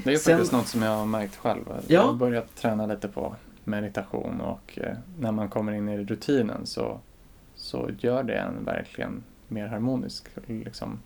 [0.03, 1.63] Det är Sen, faktiskt något som jag har märkt själv.
[1.67, 1.81] Ja.
[1.87, 4.79] Jag har börjat träna lite på meditation och
[5.19, 6.99] när man kommer in i rutinen så,
[7.55, 10.25] så gör det en verkligen mer harmonisk.
[10.45, 10.99] Liksom.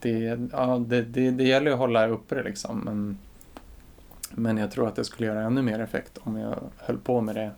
[0.00, 2.78] Det, ja, det, det, det gäller att hålla uppe det liksom.
[2.78, 3.18] Men
[4.34, 7.34] men jag tror att det skulle göra ännu mer effekt om jag höll på med
[7.34, 7.50] det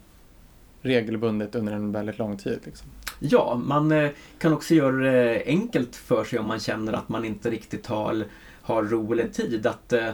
[0.82, 2.60] regelbundet under en väldigt lång tid.
[2.64, 2.88] Liksom.
[3.18, 7.24] Ja, man eh, kan också göra det enkelt för sig om man känner att man
[7.24, 8.24] inte riktigt har,
[8.62, 9.66] har ro eller tid.
[9.66, 10.08] Att eh,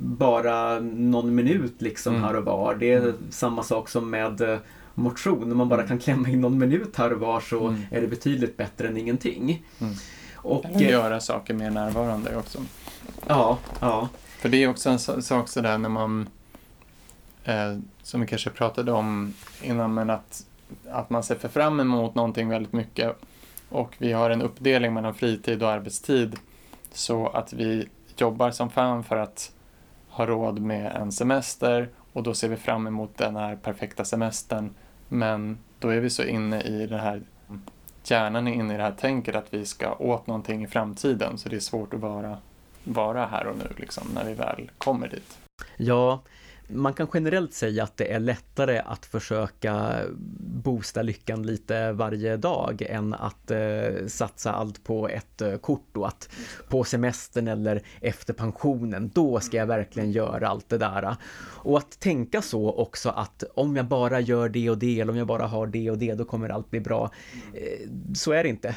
[0.00, 2.24] bara någon minut liksom mm.
[2.24, 2.74] här och var.
[2.74, 3.14] Det är mm.
[3.30, 4.58] samma sak som med eh,
[4.94, 5.52] motion.
[5.52, 5.88] Om man bara mm.
[5.88, 7.80] kan klämma in någon minut här och var så mm.
[7.90, 9.64] är det betydligt bättre än ingenting.
[9.78, 9.94] Mm.
[10.34, 12.58] Och, Eller göra saker mer närvarande också.
[13.26, 14.08] Ja, ja.
[14.38, 16.28] För det är också en sak sådär när man,
[17.44, 20.46] eh, som vi kanske pratade om innan, men att,
[20.90, 23.16] att man ser för fram emot någonting väldigt mycket
[23.68, 26.36] och vi har en uppdelning mellan fritid och arbetstid
[26.92, 29.52] så att vi jobbar som fan för att
[30.08, 34.74] ha råd med en semester och då ser vi fram emot den här perfekta semestern.
[35.08, 37.22] Men då är vi så inne i det här,
[38.04, 41.48] hjärnan är inne i det här tänket att vi ska åt någonting i framtiden så
[41.48, 42.38] det är svårt att vara
[42.86, 45.38] vara här och nu liksom, när vi väl kommer dit.
[45.76, 46.22] Ja,
[46.68, 50.00] man kan generellt säga att det är lättare att försöka
[50.62, 56.08] boosta lyckan lite varje dag än att eh, satsa allt på ett eh, kort och
[56.08, 56.28] att
[56.68, 61.16] på semestern eller efter pensionen, då ska jag verkligen göra allt det där.
[61.38, 65.18] Och att tänka så också att om jag bara gör det och det eller om
[65.18, 67.10] jag bara har det och det, då kommer allt bli bra.
[67.54, 68.76] Eh, så är det inte.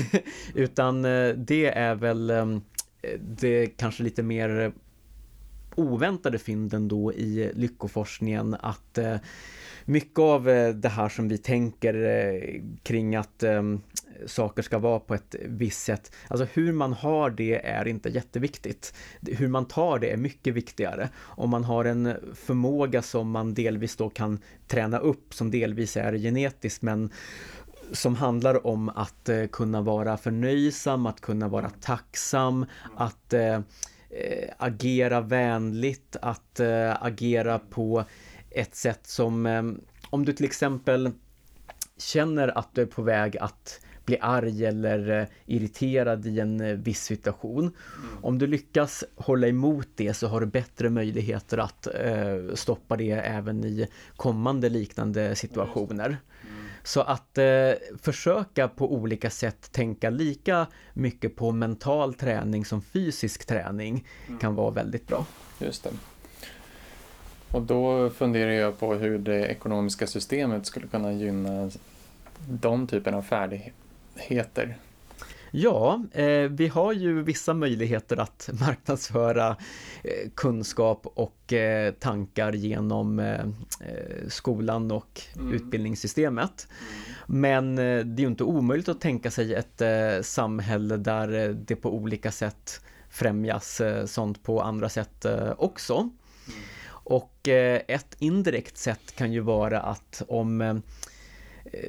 [0.54, 2.62] Utan eh, det är väl ehm,
[3.02, 4.72] Eh, det kanske lite mer eh,
[5.74, 9.16] oväntade fynden då i lyckoforskningen att eh,
[9.84, 10.44] mycket av
[10.74, 13.44] det här som vi tänker kring att
[14.26, 16.12] saker ska vara på ett visst sätt.
[16.28, 18.94] Alltså hur man har det är inte jätteviktigt.
[19.20, 21.08] Hur man tar det är mycket viktigare.
[21.16, 24.38] Om man har en förmåga som man delvis då kan
[24.68, 27.10] träna upp, som delvis är genetisk men
[27.92, 32.66] som handlar om att eh, kunna vara förnöjsam, att kunna vara tacksam,
[32.96, 33.54] att eh,
[34.10, 38.04] eh, agera vänligt, att eh, agera på
[38.50, 39.62] ett sätt som eh,
[40.10, 41.10] om du till exempel
[41.96, 47.02] känner att du är på väg att bli arg eller eh, irriterad i en viss
[47.02, 47.58] situation.
[47.64, 47.74] Mm.
[48.22, 51.88] Om du lyckas hålla emot det så har du bättre möjligheter att
[52.54, 56.16] stoppa det även i kommande liknande situationer.
[56.82, 57.72] Så att eh,
[58.02, 64.38] försöka på olika sätt tänka lika mycket på mental träning som fysisk träning mm.
[64.38, 65.26] kan vara väldigt bra.
[65.58, 65.90] Just det.
[67.52, 71.70] Och då funderar jag på hur det ekonomiska systemet skulle kunna gynna
[72.48, 74.76] de typerna av färdigheter.
[75.50, 79.56] Ja, eh, vi har ju vissa möjligheter att marknadsföra
[80.04, 83.40] eh, kunskap och eh, tankar genom eh,
[83.80, 85.52] eh, skolan och mm.
[85.52, 86.68] utbildningssystemet.
[86.70, 87.40] Mm.
[87.40, 89.82] Men eh, det är ju inte omöjligt att tänka sig ett
[90.26, 92.80] samhälle där det på olika sätt
[93.10, 95.26] främjas sånt på andra sätt
[95.56, 95.94] också.
[95.94, 96.12] Mm.
[96.90, 100.82] Och ett indirekt sätt kan ju vara att om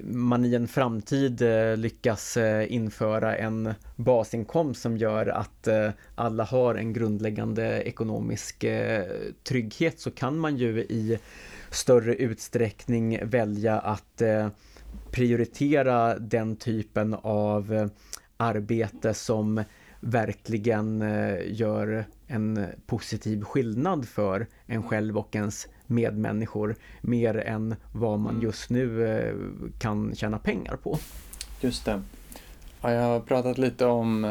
[0.04, 6.44] man i en framtid eh, lyckas eh, införa en basinkomst som gör att eh, alla
[6.44, 8.66] har en grundläggande ekonomisk
[9.44, 11.20] trygghet så kan man ju i
[11.70, 14.22] större utsträckning välja att
[15.12, 17.90] prioritera den typen av
[18.38, 19.64] arbete som
[20.00, 21.04] verkligen
[21.46, 28.44] gör en positiv skillnad för en själv och ens medmänniskor mer än vad man mm.
[28.44, 29.36] just nu eh,
[29.80, 30.98] kan tjäna pengar på.
[31.62, 32.02] Just det.
[32.82, 34.26] Ja, jag har pratat lite om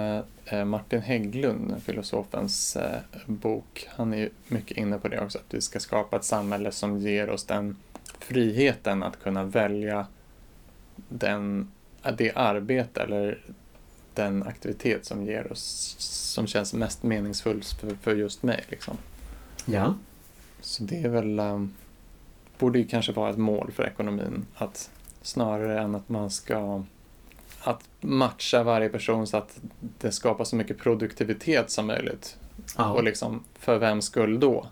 [0.44, 3.88] eh, Martin Hägglund, filosofens eh, bok.
[3.96, 7.30] Han är mycket inne på det också, att vi ska skapa ett samhälle som ger
[7.30, 7.76] oss den
[8.18, 10.06] friheten att kunna välja
[11.08, 11.70] den,
[12.16, 13.38] det arbete eller
[14.14, 15.96] den aktivitet som ger oss,
[16.34, 18.64] som känns mest meningsfull för, för just mig.
[18.68, 18.96] Liksom.
[19.64, 19.94] Ja.
[20.60, 21.74] Så det är väl, um,
[22.58, 24.90] borde ju kanske vara ett mål för ekonomin, att
[25.22, 26.82] snarare än att man ska
[27.62, 29.60] att matcha varje person så att
[29.98, 32.36] det skapar så mycket produktivitet som möjligt.
[32.76, 32.92] Ja.
[32.92, 34.66] Och liksom, för vem skull då?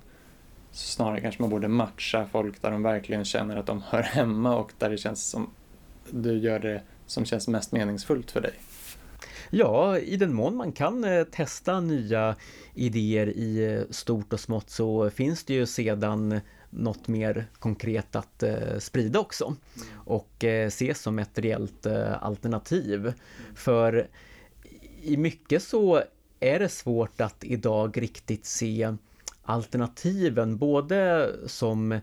[0.71, 4.57] Så snarare kanske man borde matcha folk där de verkligen känner att de hör hemma
[4.57, 5.51] och där det känns som
[6.11, 8.55] du gör det som känns mest meningsfullt för dig.
[9.51, 12.37] Ja, i den mån man kan eh, testa nya
[12.75, 16.41] idéer i eh, stort och smått så finns det ju sedan
[16.71, 19.59] något mer konkret att eh, sprida också mm.
[20.05, 23.13] och eh, ses som ett reellt eh, alternativ.
[23.55, 24.09] För
[25.03, 26.03] i mycket så
[26.41, 28.95] är det svårt att idag riktigt se
[29.43, 32.01] alternativen både som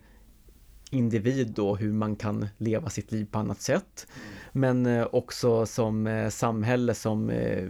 [0.95, 4.07] individ då, hur man kan leva sitt liv på annat sätt.
[4.57, 7.63] Men eh, också som eh, samhälle som eh,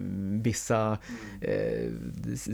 [0.44, 0.98] vissa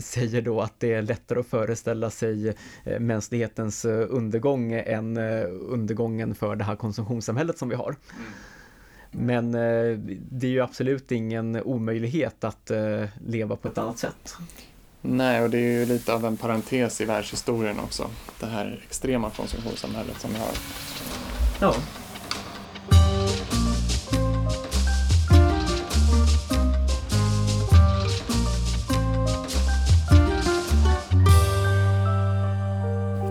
[0.00, 2.54] säger då att det är lättare att föreställa sig
[3.00, 5.16] mänsklighetens undergång än
[5.48, 7.96] undergången för det här konsumtionssamhället som vi har.
[9.10, 12.70] Men det är ju absolut ingen omöjlighet att
[13.26, 14.36] leva på ett annat sätt.
[15.04, 18.10] Nej, och det är ju lite av en parentes i världshistorien också.
[18.40, 20.50] Det här extrema konsumtionssamhället som vi har.
[21.60, 21.74] Ja.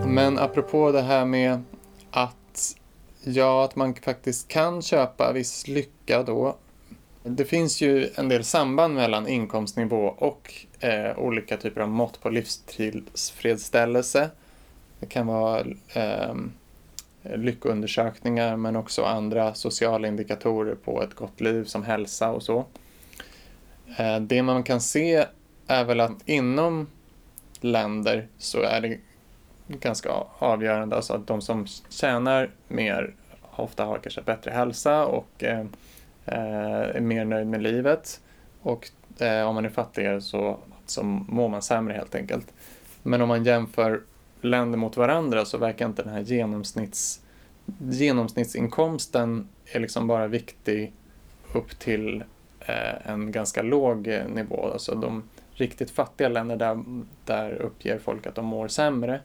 [0.06, 1.62] Men apropå det här med
[2.10, 2.76] att,
[3.24, 6.56] ja, att man faktiskt kan köpa viss lycka då.
[7.24, 12.30] Det finns ju en del samband mellan inkomstnivå och eh, olika typer av mått på
[12.30, 14.30] livstillfredsställelse.
[15.00, 15.64] Det kan vara
[15.94, 16.34] eh,
[17.22, 22.64] lyckoundersökningar men också andra sociala indikatorer på ett gott liv som hälsa och så.
[23.96, 25.24] Eh, det man kan se
[25.66, 26.86] är väl att inom
[27.60, 28.98] länder så är det
[29.68, 30.96] ganska avgörande.
[30.96, 33.14] Alltså att de som tjänar mer
[33.56, 35.64] ofta har kanske bättre hälsa och eh,
[36.24, 38.20] är mer nöjd med livet.
[38.62, 42.52] Och eh, om man är fattigare så, så mår man sämre helt enkelt.
[43.02, 44.02] Men om man jämför
[44.40, 47.20] länder mot varandra så verkar inte den här genomsnitts,
[47.78, 50.92] genomsnittsinkomsten är liksom bara viktig
[51.52, 52.24] upp till
[52.60, 54.70] eh, en ganska låg nivå.
[54.72, 56.84] Alltså de riktigt fattiga länder där,
[57.24, 59.20] där uppger folk att de mår sämre.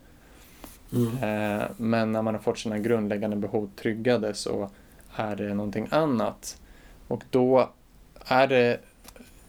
[0.94, 1.08] Mm.
[1.08, 4.70] Eh, men när man har fått sina grundläggande behov tryggade så
[5.16, 6.62] är det någonting annat.
[7.08, 7.70] Och då
[8.26, 8.80] är det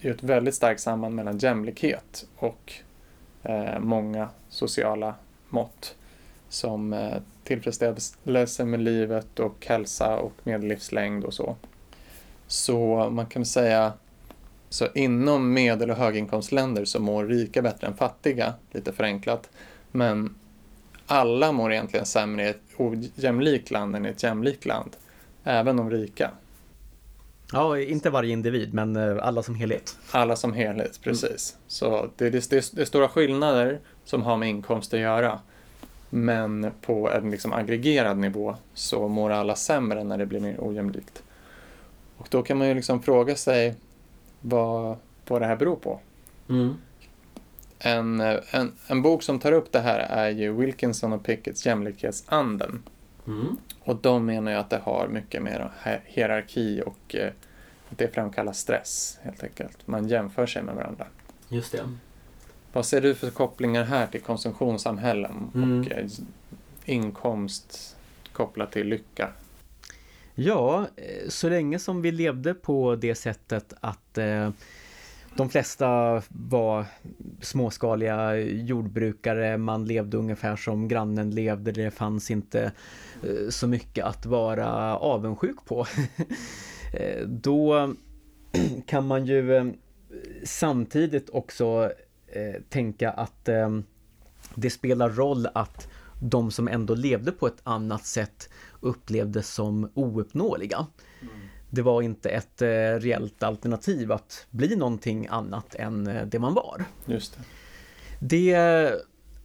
[0.00, 2.72] ju ett väldigt starkt samband mellan jämlikhet och
[3.42, 5.14] eh, många sociala
[5.48, 5.94] mått
[6.48, 11.56] som eh, tillfredsställelse med livet och hälsa och medellivslängd och så.
[12.46, 13.92] Så man kan säga
[14.68, 19.50] så inom medel och höginkomstländer så mår rika bättre än fattiga, lite förenklat.
[19.90, 20.34] Men
[21.06, 24.96] alla mår egentligen sämre i ett ojämlikt land än i ett jämlikt land.
[25.44, 26.30] Även de rika.
[27.52, 29.96] Ja, inte varje individ, men eh, alla som helhet.
[30.10, 31.52] Alla som helhet, precis.
[31.52, 31.62] Mm.
[31.66, 35.40] Så det, det, det, det är stora skillnader som har med inkomst att göra.
[36.10, 41.22] Men på en liksom aggregerad nivå så mår alla sämre när det blir mer ojämlikt.
[42.16, 43.74] Och då kan man ju liksom fråga sig
[44.40, 44.96] vad,
[45.28, 46.00] vad det här beror på.
[46.48, 46.74] Mm.
[47.78, 48.20] En,
[48.50, 52.82] en, en bok som tar upp det här är ju Wilkinson och Pickets Jämlikhetsanden.
[53.28, 53.56] Mm.
[53.80, 55.70] Och de menar ju att det har mycket mer
[56.04, 57.32] hierarki och eh,
[57.90, 59.86] att det framkallar stress helt enkelt.
[59.86, 61.06] Man jämför sig med varandra.
[61.48, 61.82] Just det.
[62.72, 65.80] Vad ser du för kopplingar här till konsumtionssamhällen mm.
[65.80, 66.06] och eh,
[66.84, 67.96] inkomst
[68.32, 69.28] kopplat till lycka?
[70.34, 74.50] Ja, eh, så länge som vi levde på det sättet att eh,
[75.36, 76.84] de flesta var
[77.40, 82.72] småskaliga jordbrukare, man levde ungefär som grannen levde, det fanns inte
[83.50, 85.86] så mycket att vara avundsjuk på.
[86.92, 87.94] Eh, då
[88.86, 89.66] kan man ju eh,
[90.44, 91.92] samtidigt också
[92.68, 93.48] tänka att
[94.54, 95.88] det spelar roll att
[96.20, 98.48] de som ändå levde på ett annat sätt
[98.80, 100.86] upplevdes som ouppnåeliga.
[101.20, 102.68] Mm det var inte ett eh,
[103.00, 106.84] reellt alternativ att bli någonting annat än eh, det man var.
[107.06, 107.38] Just
[108.18, 108.54] det.
[108.54, 108.92] det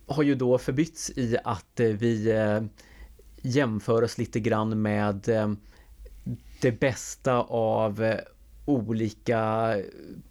[0.08, 2.30] har ju då förbytts i att eh, vi
[3.44, 5.30] jämför oss lite grann med
[6.62, 8.16] det bästa av
[8.66, 9.76] olika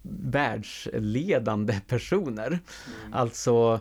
[0.01, 2.47] världsledande personer.
[2.47, 2.59] Mm.
[3.11, 3.79] Alltså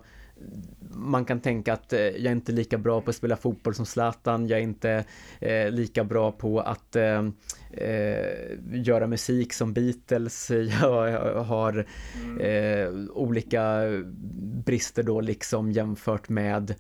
[0.95, 3.87] man kan tänka att eh, jag är inte lika bra på att spela fotboll som
[3.87, 5.05] Zlatan, jag är inte
[5.41, 7.29] eh, lika bra på att eh,
[7.73, 8.27] eh,
[8.73, 11.87] göra musik som Beatles, jag har
[12.25, 12.39] mm.
[12.41, 13.83] eh, olika
[14.65, 16.75] brister då liksom jämfört med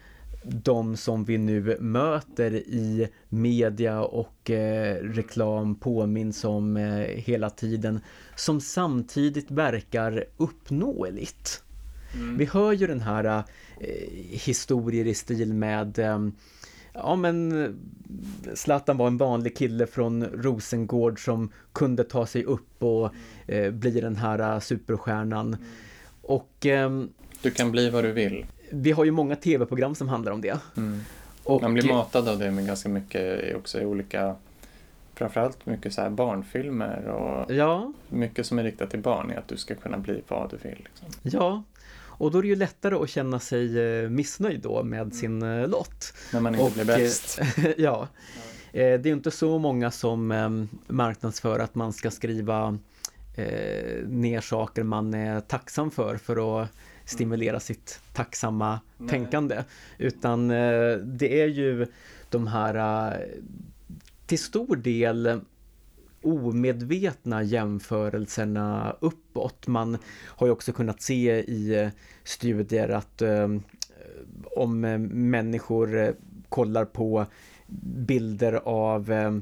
[0.44, 8.00] de som vi nu möter i media och eh, reklam påminns om eh, hela tiden
[8.36, 11.62] som samtidigt verkar uppnåeligt.
[12.14, 12.38] Mm.
[12.38, 13.44] Vi hör ju den här eh,
[14.30, 16.18] historier i stil med eh,
[16.94, 17.76] Ja men
[18.54, 23.10] Zlatan var en vanlig kille från Rosengård som kunde ta sig upp och
[23.46, 25.46] eh, bli den här eh, superstjärnan.
[25.46, 25.60] Mm.
[26.22, 27.10] Och ehm,
[27.42, 28.46] Du kan bli vad du vill.
[28.74, 30.58] Vi har ju många tv-program som handlar om det.
[30.76, 31.00] Mm.
[31.44, 34.36] Och, Man blir matad av det med ganska mycket också i olika
[35.14, 37.92] framförallt mycket så här barnfilmer och ja.
[38.08, 40.78] mycket som är riktat till barn är att du ska kunna bli vad du vill.
[40.84, 41.08] Liksom.
[41.22, 41.62] Ja,
[41.94, 45.12] och då är det ju lättare att känna sig eh, missnöjd då med mm.
[45.12, 46.14] sin eh, lott.
[46.32, 47.40] När man inte och, blir bäst.
[47.76, 48.08] ja.
[48.72, 52.78] Det är inte så många som ehm, marknadsför att man ska skriva
[54.06, 56.68] ner saker man är tacksam för för att
[57.12, 59.08] stimulera sitt tacksamma Nej.
[59.08, 59.64] tänkande.
[59.98, 61.86] Utan det är ju
[62.30, 63.26] de här
[64.26, 65.40] till stor del
[66.22, 69.66] omedvetna jämförelserna uppåt.
[69.66, 71.88] Man har ju också kunnat se i eh,
[72.24, 73.48] studier att eh,
[74.56, 74.80] om
[75.30, 76.10] människor eh,
[76.48, 77.26] kollar på
[78.06, 79.32] bilder av eh,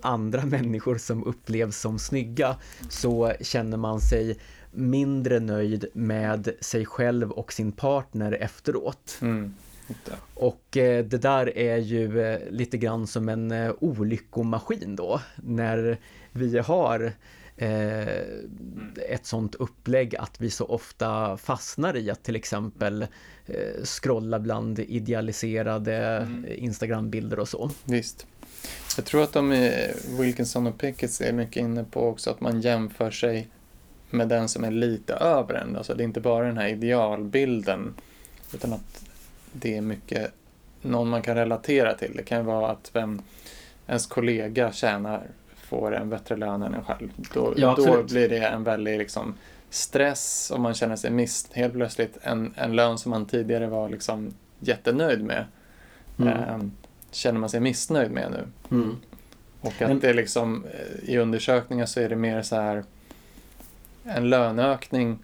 [0.00, 2.56] andra människor som upplevs som snygga
[2.88, 4.38] så känner man sig
[4.74, 9.18] mindre nöjd med sig själv och sin partner efteråt.
[9.22, 9.54] Mm.
[10.34, 15.98] Och eh, det där är ju eh, lite grann som en eh, olyckomaskin då, när
[16.32, 17.12] vi har
[19.08, 23.06] ett sånt upplägg att vi så ofta fastnar i att till exempel
[23.84, 26.46] scrolla bland idealiserade mm.
[26.48, 27.70] Instagram-bilder och så.
[27.84, 28.26] Visst.
[28.96, 29.70] Jag tror att de,
[30.18, 33.48] Wilkinson och Pickett är mycket inne på också att man jämför sig
[34.14, 35.76] med den som är lite över en.
[35.76, 37.94] Alltså det är inte bara den här idealbilden
[38.54, 39.04] utan att
[39.52, 40.32] det är mycket
[40.82, 42.12] någon man kan relatera till.
[42.16, 43.22] Det kan vara att vem
[43.86, 47.08] ens kollega tjänar får en bättre lön än en själv.
[47.34, 49.34] Då, ja, då blir det en väldig liksom,
[49.70, 53.88] stress och man känner sig miss helt plötsligt en, en lön som man tidigare var
[53.88, 55.44] liksom jättenöjd med
[56.18, 56.28] mm.
[56.28, 56.58] eh,
[57.10, 58.76] känner man sig missnöjd med nu.
[58.76, 58.96] Mm.
[59.60, 62.84] Och att det liksom eh, i undersökningar så är det mer så här
[64.04, 65.18] en löneökning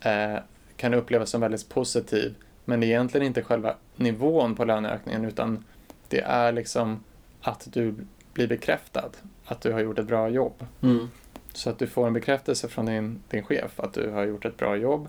[0.00, 0.36] eh,
[0.76, 2.34] kan upplevas som väldigt positiv
[2.64, 5.64] men det är egentligen inte själva nivån på löneökningen utan
[6.08, 7.04] det är liksom
[7.40, 7.94] att du
[8.32, 9.10] blir bekräftad
[9.44, 10.66] att du har gjort ett bra jobb.
[10.82, 11.10] Mm.
[11.52, 14.56] Så att du får en bekräftelse från din, din chef att du har gjort ett
[14.56, 15.08] bra jobb.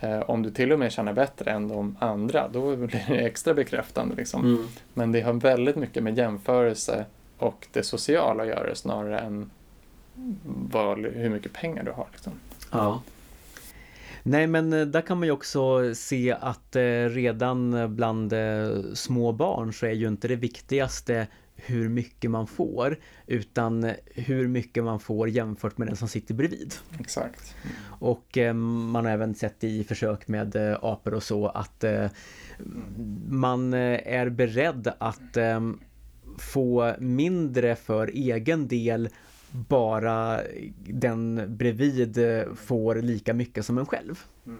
[0.00, 3.54] Eh, om du till och med känner bättre än de andra, då blir det extra
[3.54, 4.14] bekräftande.
[4.14, 4.44] Liksom.
[4.44, 4.66] Mm.
[4.94, 7.04] Men det har väldigt mycket med jämförelse
[7.38, 9.50] och det sociala att göra snarare än
[10.44, 12.08] vad, hur mycket pengar du har.
[12.12, 12.32] Liksom.
[12.70, 13.02] Ja.
[14.22, 19.32] Nej men eh, där kan man ju också se att eh, redan bland eh, små
[19.32, 25.00] barn så är ju inte det viktigaste hur mycket man får utan hur mycket man
[25.00, 26.74] får jämfört med den som sitter bredvid.
[27.00, 27.54] Exakt.
[28.00, 28.38] Och
[28.92, 31.84] man har även sett i försök med apor och så att
[33.28, 35.36] man är beredd att
[36.38, 39.08] få mindre för egen del
[39.50, 40.40] bara
[40.86, 42.18] den bredvid
[42.56, 44.24] får lika mycket som en själv.
[44.46, 44.58] Mm.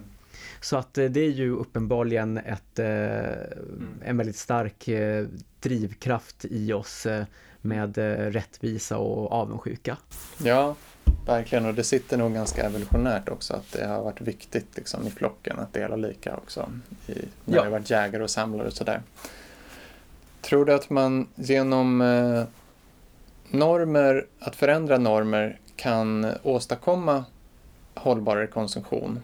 [0.61, 4.01] Så att eh, det är ju uppenbarligen ett, eh, mm.
[4.05, 5.27] en väldigt stark eh,
[5.61, 7.07] drivkraft i oss
[7.61, 7.99] med
[8.33, 9.97] rättvisa och avundsjuka.
[10.39, 10.75] Ja,
[11.27, 15.11] verkligen och det sitter nog ganska evolutionärt också att det har varit viktigt liksom, i
[15.11, 16.71] flocken att dela lika också.
[17.07, 17.61] I, när ja.
[17.63, 19.03] det har varit jägare och samlare och sådär.
[20.41, 22.03] Tror du att man genom
[23.51, 27.25] normer, att förändra normer kan åstadkomma
[27.95, 29.21] hållbarare konsumtion.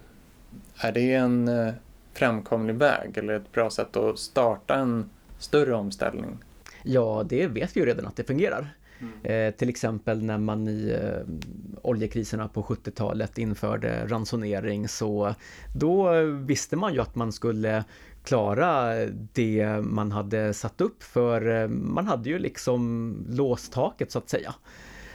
[0.77, 1.75] Är det en eh,
[2.13, 6.39] framkomlig väg eller ett bra sätt att starta en större omställning?
[6.83, 8.75] Ja, det vet vi ju redan att det fungerar.
[9.01, 9.49] Mm.
[9.49, 11.35] Eh, till exempel när man i eh,
[11.83, 15.35] oljekriserna på 70-talet införde ransonering så
[15.75, 17.85] då visste man ju att man skulle
[18.25, 18.95] klara
[19.33, 24.31] det man hade satt upp för eh, man hade ju liksom låst taket så att
[24.31, 24.55] säga.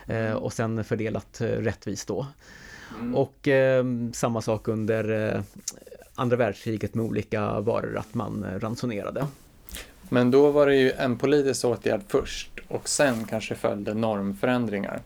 [0.07, 0.37] Eh, mm.
[0.37, 2.27] Och sen fördelat eh, rättvist då.
[2.99, 3.15] Mm.
[3.15, 5.41] Och eh, samma sak under eh,
[6.15, 9.27] andra världskriget med olika varor, att man ransonerade.
[10.09, 15.01] Men då var det ju en politisk åtgärd först och sen kanske följde normförändringar.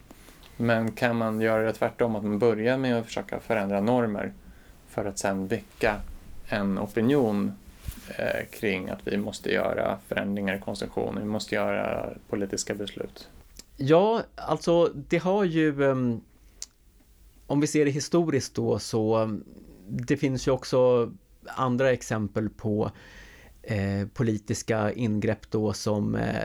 [0.58, 4.34] Men kan man göra det tvärtom, att man börjar med att försöka förändra normer
[4.90, 5.96] för att sen väcka
[6.48, 7.52] en opinion
[8.10, 13.30] Eh, kring att vi måste göra förändringar i konsumtion, vi måste göra politiska beslut?
[13.78, 16.22] Ja, alltså det har ju um,
[17.48, 19.44] om vi ser det historiskt då så um,
[19.88, 21.12] det finns ju också
[21.46, 22.92] andra exempel på
[23.62, 26.44] eh, politiska ingrepp då som eh,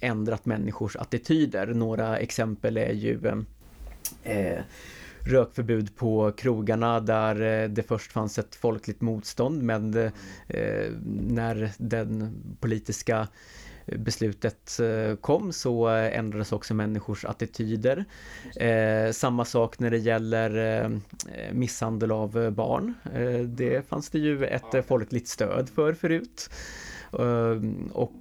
[0.00, 1.66] ändrat människors attityder.
[1.66, 3.46] Några exempel är ju ehm,
[4.22, 4.62] eh,
[5.28, 9.94] rökförbud på krogarna där eh, det först fanns ett folkligt motstånd men
[10.48, 10.92] eh,
[11.28, 13.28] när den politiska
[13.96, 18.04] beslutet eh, kom så ändrades också människors attityder.
[18.56, 20.90] Eh, samma sak när det gäller eh,
[21.52, 22.94] misshandel av barn.
[23.14, 26.50] Eh, det fanns det ju ett folkligt stöd för förut.
[27.92, 28.20] Och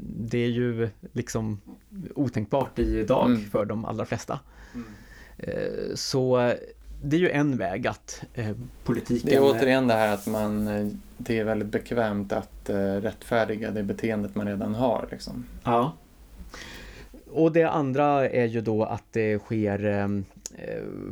[0.00, 1.60] det är ju liksom
[2.14, 3.50] otänkbart idag mm.
[3.50, 4.40] för de allra flesta.
[4.74, 4.86] Mm.
[5.94, 6.52] Så
[7.02, 9.30] det är ju en väg att eh, politiken...
[9.30, 10.86] Det är återigen det här att man, eh,
[11.16, 15.08] det är väldigt bekvämt att eh, rättfärdiga det beteendet man redan har.
[15.10, 15.44] Liksom.
[15.64, 15.96] Ja.
[17.30, 20.08] Och det andra är ju då att det sker eh,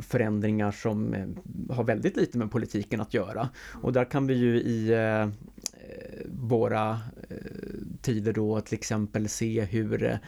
[0.01, 1.27] förändringar som eh,
[1.75, 3.49] har väldigt lite med politiken att göra.
[3.81, 5.29] Och där kan vi ju i eh,
[6.25, 6.99] våra
[8.01, 10.19] tider då till exempel se hur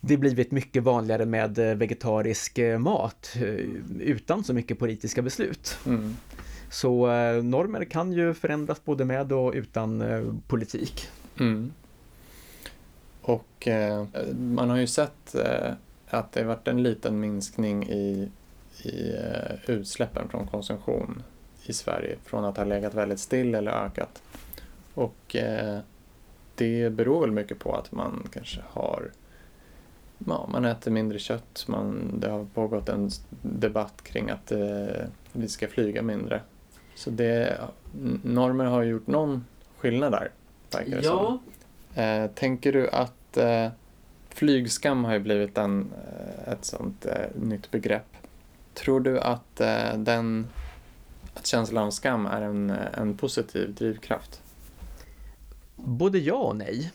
[0.00, 3.42] det blivit mycket vanligare med eh, vegetarisk eh, mat eh,
[4.00, 5.78] utan så mycket politiska beslut.
[5.86, 6.16] Mm.
[6.70, 7.06] Så
[7.42, 10.04] normer kan ju förändras både med och utan
[10.48, 11.08] politik.
[11.40, 11.72] Mm.
[13.26, 14.06] Och eh,
[14.38, 15.72] man har ju sett eh,
[16.08, 18.30] att det varit en liten minskning i,
[18.82, 21.22] i eh, utsläppen från konsumtion
[21.66, 24.22] i Sverige från att ha legat väldigt still eller ökat.
[24.94, 25.36] Och
[26.54, 29.10] det beror väl mycket på att man kanske har
[30.18, 31.64] ja, man äter mindre kött.
[31.68, 33.10] Man, det har pågått en
[33.42, 36.40] debatt kring att eh, vi ska flyga mindre.
[36.94, 37.58] Så det,
[38.22, 39.44] normer har gjort någon
[39.78, 40.30] skillnad där,
[40.72, 41.38] verkar ja.
[41.94, 43.68] Eh, tänker du att eh,
[44.28, 48.16] flygskam har ju blivit en, eh, ett sånt eh, nytt begrepp.
[48.74, 50.46] Tror du att, eh, den,
[51.34, 54.42] att känslan av skam är en, en positiv drivkraft?
[55.76, 56.92] Både ja och nej.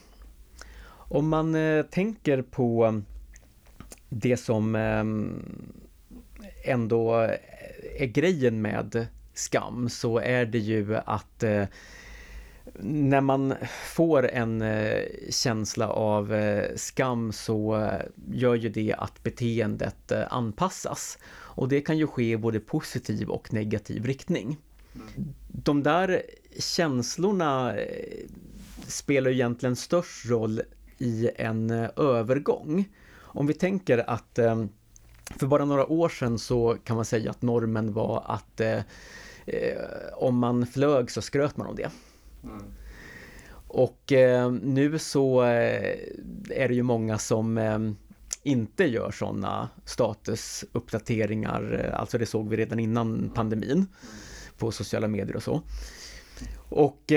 [0.88, 1.56] Om man
[1.90, 3.02] tänker på
[4.14, 5.42] det som ehm,
[6.64, 7.14] ändå
[7.98, 11.64] är grejen med skam så är det ju att eh,
[12.80, 13.54] när man
[13.86, 17.90] får en eh, känsla av eh, skam så
[18.32, 21.18] gör ju det att beteendet anpassas.
[21.34, 24.56] Och det kan ju ske i både positiv och negativ riktning.
[25.48, 26.22] De där
[26.58, 27.74] känslorna
[28.86, 30.62] spelar egentligen störst roll
[30.98, 32.88] i en övergång.
[33.34, 34.64] Om vi tänker att eh,
[35.36, 38.80] för bara några år sedan så kan man säga att normen var att eh,
[39.46, 39.78] eh,
[40.14, 41.90] om man flög så skröt man om det.
[42.44, 42.62] Mm.
[43.74, 44.12] Och
[44.62, 47.60] nu så är det ju många som
[48.42, 53.86] inte gör sådana statusuppdateringar, alltså det såg vi redan innan pandemin
[54.58, 55.62] på sociala medier och så.
[56.68, 57.12] Och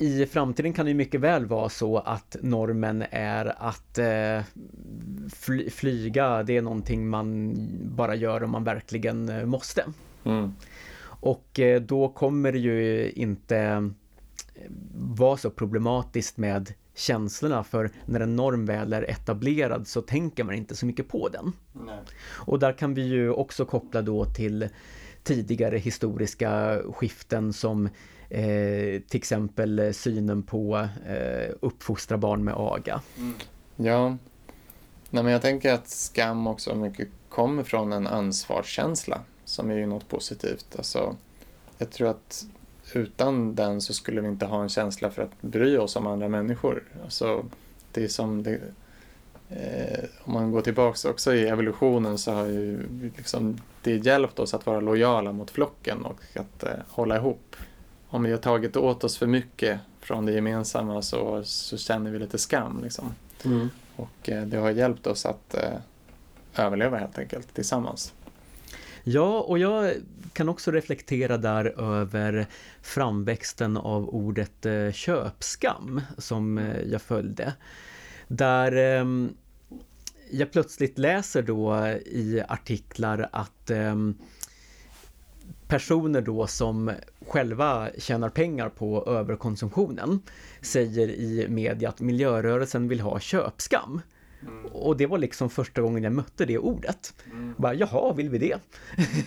[0.00, 4.40] i framtiden kan det mycket väl vara så att normen är att eh,
[5.34, 7.54] fly, flyga, det är någonting man
[7.96, 9.84] bara gör om man verkligen eh, måste.
[10.24, 10.54] Mm.
[11.02, 13.90] Och eh, då kommer det ju inte
[14.94, 20.54] vara så problematiskt med känslorna för när en norm väl är etablerad så tänker man
[20.54, 21.52] inte så mycket på den.
[21.72, 21.98] Nej.
[22.46, 24.68] Och där kan vi ju också koppla då till
[25.22, 27.88] tidigare historiska skiften som
[28.30, 33.02] eh, till exempel eh, synen på eh, uppfostra barn med aga.
[33.18, 33.34] Mm.
[33.76, 34.16] Ja,
[35.10, 39.86] Nej, men jag tänker att skam också mycket kommer från en ansvarskänsla som är ju
[39.86, 40.66] något positivt.
[40.76, 41.16] Alltså,
[41.78, 42.46] jag tror att
[42.92, 46.28] utan den så skulle vi inte ha en känsla för att bry oss om andra
[46.28, 46.82] människor.
[47.04, 47.44] Alltså,
[47.92, 48.60] det är som det,
[49.48, 54.54] eh, om man går tillbaks också i evolutionen så har ju liksom, det hjälpt oss
[54.54, 57.56] att vara lojala mot flocken och att eh, hålla ihop
[58.10, 62.18] om vi har tagit åt oss för mycket från det gemensamma så, så känner vi
[62.18, 62.80] lite skam.
[62.82, 63.14] Liksom.
[63.44, 63.70] Mm.
[63.96, 65.78] Och eh, det har hjälpt oss att eh,
[66.56, 68.12] överleva helt enkelt tillsammans.
[69.02, 69.92] Ja, och jag
[70.32, 72.46] kan också reflektera där över
[72.82, 77.52] framväxten av ordet eh, köpskam som jag följde.
[78.28, 79.04] Där eh,
[80.30, 84.14] jag plötsligt läser då i artiklar att ehm,
[85.70, 86.92] personer då som
[87.26, 90.20] själva tjänar pengar på överkonsumtionen
[90.60, 94.00] säger i media att miljörörelsen vill ha köpskam.
[94.42, 94.66] Mm.
[94.66, 97.14] Och det var liksom första gången jag mötte det ordet.
[97.32, 97.54] Mm.
[97.58, 98.58] Bara, jaha, vill vi det?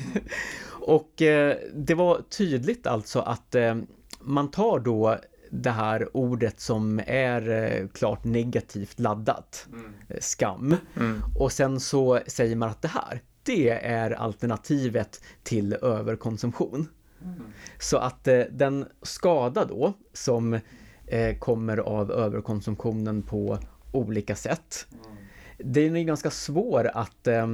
[0.71, 3.75] och eh, det var tydligt alltså att eh,
[4.19, 5.17] man tar då
[5.49, 9.93] det här ordet som är eh, klart negativt laddat, mm.
[10.07, 10.75] Eh, skam.
[10.99, 11.21] Mm.
[11.35, 16.87] Och sen så säger man att det här, det är alternativet till överkonsumtion.
[17.21, 17.43] Mm.
[17.79, 20.59] Så att eh, den skada då som
[21.07, 23.59] eh, kommer av överkonsumtionen på
[23.91, 25.17] olika sätt, mm.
[25.57, 27.47] den är ganska svår att eh,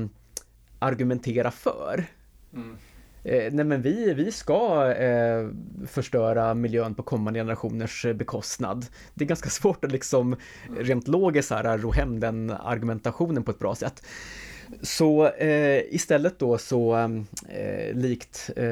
[0.79, 2.05] argumentera för.
[2.53, 2.77] Mm.
[3.23, 5.49] Eh, nej men vi, vi ska eh,
[5.87, 8.85] förstöra miljön på kommande generationers bekostnad.
[9.13, 10.35] Det är ganska svårt att liksom
[10.79, 14.03] rent logiskt här ro hem den argumentationen på ett bra sätt.
[14.81, 18.63] Så eh, istället då så mm, eh, likt eh,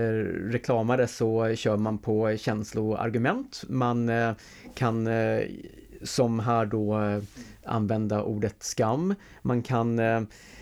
[0.52, 3.64] reklamare så kör man på känsloargument.
[3.68, 4.32] Man eh,
[4.76, 5.42] kan eh,
[6.04, 7.22] som här då eh,
[7.66, 9.16] använda ordet skam.
[9.42, 10.22] Man kan eh,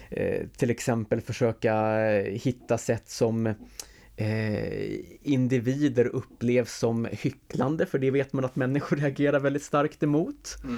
[0.10, 3.54] eh, till exempel försöka hitta sätt som
[5.24, 10.58] individer upplevs som hycklande, för det vet man att människor reagerar väldigt starkt emot.
[10.64, 10.78] Mm.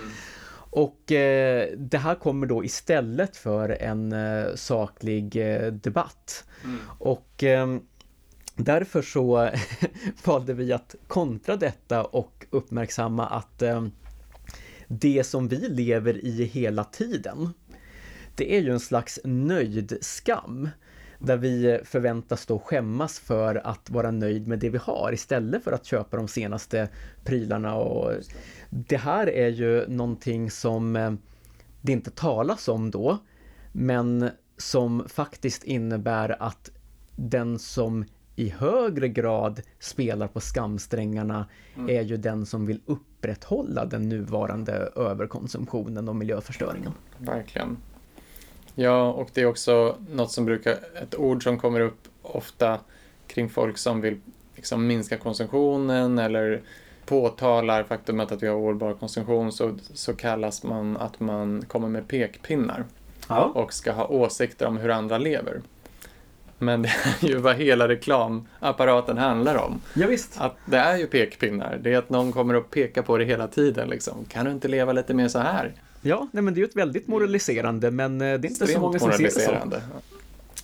[0.70, 6.46] Och eh, det här kommer då istället för en eh, saklig eh, debatt.
[6.64, 6.78] Mm.
[7.00, 7.82] Och ehm,
[8.56, 9.50] därför så
[10.24, 13.92] valde vi att kontra detta och uppmärksamma att ehm,
[14.88, 17.54] det som vi lever i hela tiden,
[18.36, 20.70] det är ju en slags nöjd skam
[21.20, 25.72] där vi förväntas då skämmas för att vara nöjd med det vi har istället för
[25.72, 26.90] att köpa de senaste
[27.24, 27.76] prylarna.
[27.76, 28.12] Och
[28.70, 31.14] det här är ju någonting som eh,
[31.82, 33.18] det inte talas om då,
[33.72, 36.72] men som faktiskt innebär att
[37.16, 41.90] den som i högre grad spelar på skamsträngarna mm.
[41.90, 46.92] är ju den som vill upprätthålla den nuvarande överkonsumtionen och miljöförstöringen.
[47.18, 47.78] Verkligen.
[48.80, 50.72] Ja, och det är också något som brukar,
[51.02, 52.80] ett ord som kommer upp ofta
[53.28, 54.22] kring folk som vill
[54.56, 56.62] liksom minska konsumtionen eller
[57.06, 62.08] påtalar faktumet att vi har ohållbar konsumtion så, så kallas man att man kommer med
[62.08, 62.84] pekpinnar
[63.30, 63.52] ja.
[63.56, 65.62] och ska ha åsikter om hur andra lever.
[66.58, 66.90] Men det
[67.22, 69.82] är ju vad hela reklamapparaten handlar om.
[69.94, 70.42] Ja, visst.
[70.42, 71.80] Att det är ju pekpinnar.
[71.82, 73.90] Det är att någon kommer att peka på det hela tiden.
[73.90, 74.26] Liksom.
[74.26, 75.74] Kan du inte leva lite mer så här?
[76.02, 78.72] Ja, nej, men det är ju ett väldigt moraliserande men eh, det är inte Extremt
[78.72, 79.78] så många som ser det så.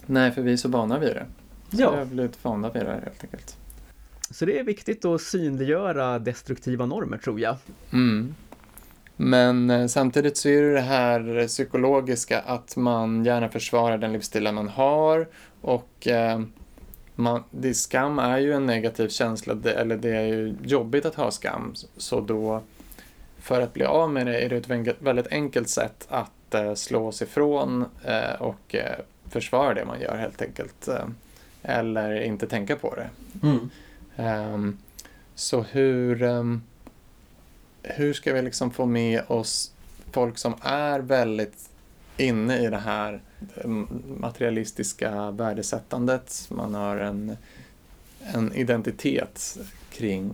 [0.06, 1.26] Nej, för vi är så vana vid det.
[1.72, 1.92] Så ja.
[1.92, 3.58] vi har blivit vana vid det helt enkelt.
[4.30, 7.56] Så det är viktigt att synliggöra destruktiva normer tror jag.
[7.94, 8.36] Mm.
[9.16, 14.56] Men eh, samtidigt så är det det här psykologiska att man gärna försvarar den livsstilen
[14.56, 15.28] man har
[15.62, 16.42] och eh,
[17.16, 21.16] man, det, skam är ju en negativ känsla, det, eller det är ju jobbigt att
[21.16, 21.74] ha skam.
[21.98, 22.62] Så då,
[23.44, 27.12] för att bli av med det är det ett väldigt enkelt sätt att eh, slå
[27.12, 29.00] sig ifrån eh, och eh,
[29.30, 30.90] försvara det man gör helt enkelt.
[31.62, 33.10] Eller inte tänka på det.
[33.44, 33.70] Mm.
[34.54, 34.78] Um,
[35.36, 36.64] så hur, um,
[37.84, 39.72] hur ska vi liksom få med oss
[40.12, 41.70] folk som är väldigt
[42.18, 43.22] inne i det här
[44.18, 46.48] materialistiska värdesättandet.
[46.50, 47.38] Man har en,
[48.22, 49.58] en identitet
[49.92, 50.34] kring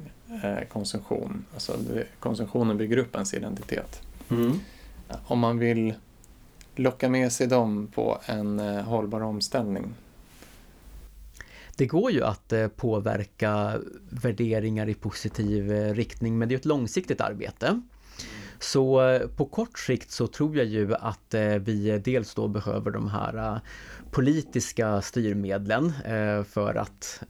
[0.69, 1.45] konsumtion.
[1.53, 1.73] Alltså
[2.19, 4.01] konsumtionen bygger upp ens identitet.
[4.29, 4.59] Mm.
[5.25, 5.93] Om man vill
[6.75, 9.93] locka med sig dem på en eh, hållbar omställning
[11.79, 13.79] det går ju att eh, påverka
[14.09, 17.81] värderingar i positiv eh, riktning men det är ett långsiktigt arbete.
[18.59, 23.07] Så eh, på kort sikt så tror jag ju att vi dels då behöver de
[23.07, 23.59] här
[24.11, 25.93] politiska styrmedlen
[26.49, 27.23] för att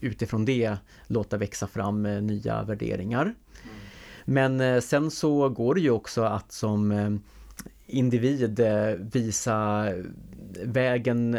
[0.00, 0.76] utifrån det
[1.06, 3.34] låta växa fram nya värderingar.
[4.24, 7.20] Men sen så går det ju också att som
[7.86, 8.60] individ
[9.12, 9.88] visa
[10.64, 11.38] vägen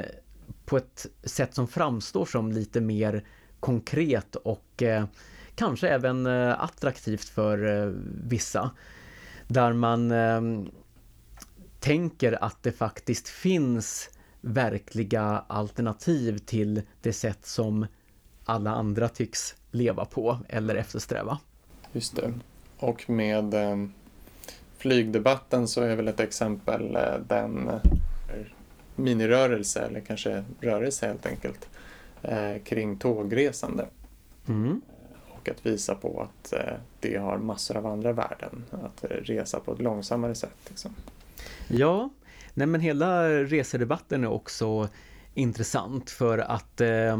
[0.65, 3.23] på ett sätt som framstår som lite mer
[3.59, 5.05] konkret och eh,
[5.61, 7.91] kanske även eh, attraktivt för eh,
[8.27, 8.71] vissa.
[9.47, 10.71] Där man eh,
[11.79, 14.09] tänker att det faktiskt finns
[14.41, 17.85] verkliga alternativ till det sätt som
[18.45, 21.39] alla andra tycks leva på eller eftersträva.
[21.91, 22.33] Just det.
[22.79, 23.85] Och med eh,
[24.77, 27.69] flygdebatten så är väl ett exempel eh, den
[28.95, 31.69] minirörelse eller kanske rörelse helt enkelt
[32.63, 33.87] kring tågresande.
[34.47, 34.81] Mm.
[35.41, 38.63] Och att visa på att eh, det har massor av andra värden.
[38.71, 40.57] Att resa på ett långsammare sätt.
[40.67, 40.95] Liksom.
[41.67, 42.09] Ja,
[42.53, 44.89] nej men hela resedebatten är också
[45.33, 47.17] intressant för att eh,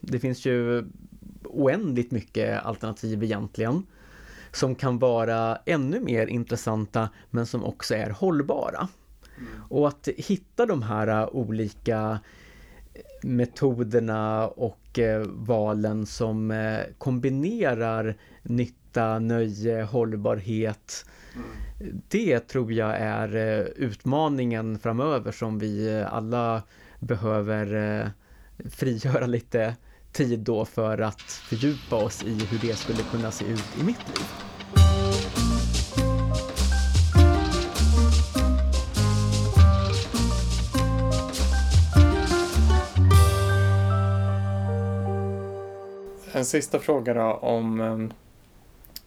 [0.00, 0.84] det finns ju
[1.44, 3.86] oändligt mycket alternativ egentligen.
[4.52, 8.88] som kan vara ännu mer intressanta men som också är hållbara.
[9.38, 9.62] Mm.
[9.68, 12.18] Och att hitta de här olika
[13.22, 21.04] metoderna och eh, valen som eh, kombinerar nytta, nöje, hållbarhet.
[22.08, 26.62] Det tror jag är eh, utmaningen framöver som vi alla
[27.00, 28.10] behöver
[28.70, 29.76] frigöra lite
[30.12, 34.08] tid då för att fördjupa oss i hur det skulle kunna se ut i mitt
[34.08, 34.47] liv.
[46.32, 48.12] En sista fråga då om um,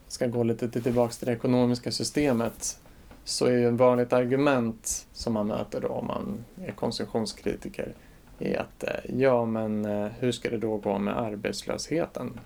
[0.07, 2.79] ska gå lite tillbaka till det ekonomiska systemet
[3.23, 7.93] så är ju ett vanligt argument som man möter då om man är konsumtionskritiker
[8.39, 12.39] är att eh, ja, men eh, hur ska det då gå med arbetslösheten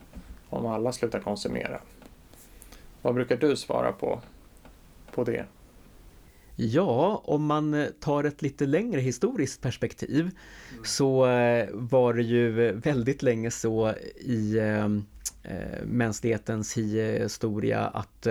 [0.49, 1.80] om alla slutar konsumera?
[3.02, 4.22] Vad brukar du svara på,
[5.11, 5.45] på det?
[6.56, 10.86] Ja, om man eh, tar ett lite längre historiskt perspektiv mm.
[10.86, 11.19] så
[11.73, 14.60] var det ju väldigt länge så i
[15.84, 18.27] mänsklighetens historia att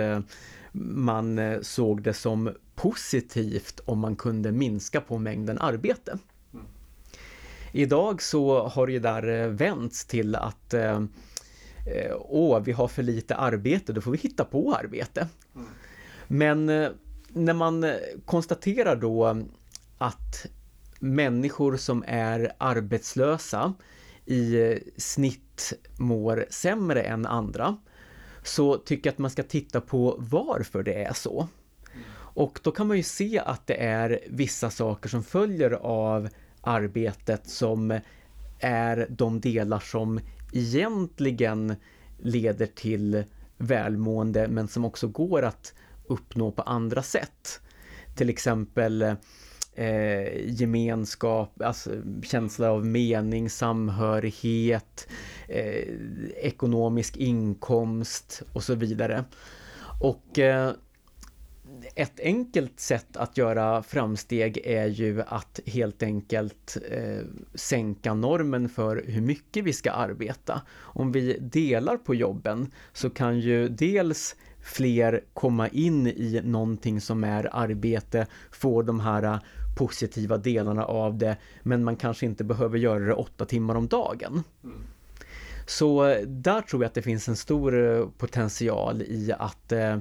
[0.71, 6.17] man såg det som positivt om man kunde minska på mängden arbete.
[7.77, 11.01] Idag så har det där eh, vänts till att eh,
[11.85, 15.27] eh, åh, vi har för lite arbete, då får vi hitta på arbete.
[15.55, 15.67] Mm.
[16.27, 16.89] Men
[17.35, 17.95] när man eh,
[18.25, 19.43] konstaterar då
[19.97, 20.45] att
[20.99, 23.73] människor som är arbetslösa
[24.25, 27.77] i eh, snitt mår sämre än andra
[28.43, 31.47] så tycker jag att man ska titta på varför det är så.
[32.17, 36.29] Och då kan man ju se att det är vissa saker som följer av
[36.61, 37.99] arbetet som
[38.59, 40.19] är de delar som
[40.53, 41.75] egentligen
[42.17, 43.23] leder till
[43.57, 45.73] välmående men som också går att
[46.07, 47.61] uppnå på andra sätt.
[48.15, 49.01] Till exempel
[49.75, 51.91] eh, gemenskap, alltså
[52.23, 55.07] känsla av mening, samhörighet,
[55.47, 55.83] eh,
[56.35, 59.25] ekonomisk inkomst och så vidare.
[60.01, 60.71] Och eh,
[61.95, 69.03] ett enkelt sätt att göra framsteg är ju att helt enkelt eh, sänka normen för
[69.07, 70.61] hur mycket vi ska arbeta.
[70.77, 74.35] Om vi delar på jobben så kan ju dels
[74.65, 79.39] fler komma in i någonting som är arbete, få de här
[79.77, 84.43] positiva delarna av det, men man kanske inte behöver göra det åtta timmar om dagen.
[84.63, 84.83] Mm.
[85.65, 89.97] Så eh, där tror jag att det finns en stor eh, potential i att eh,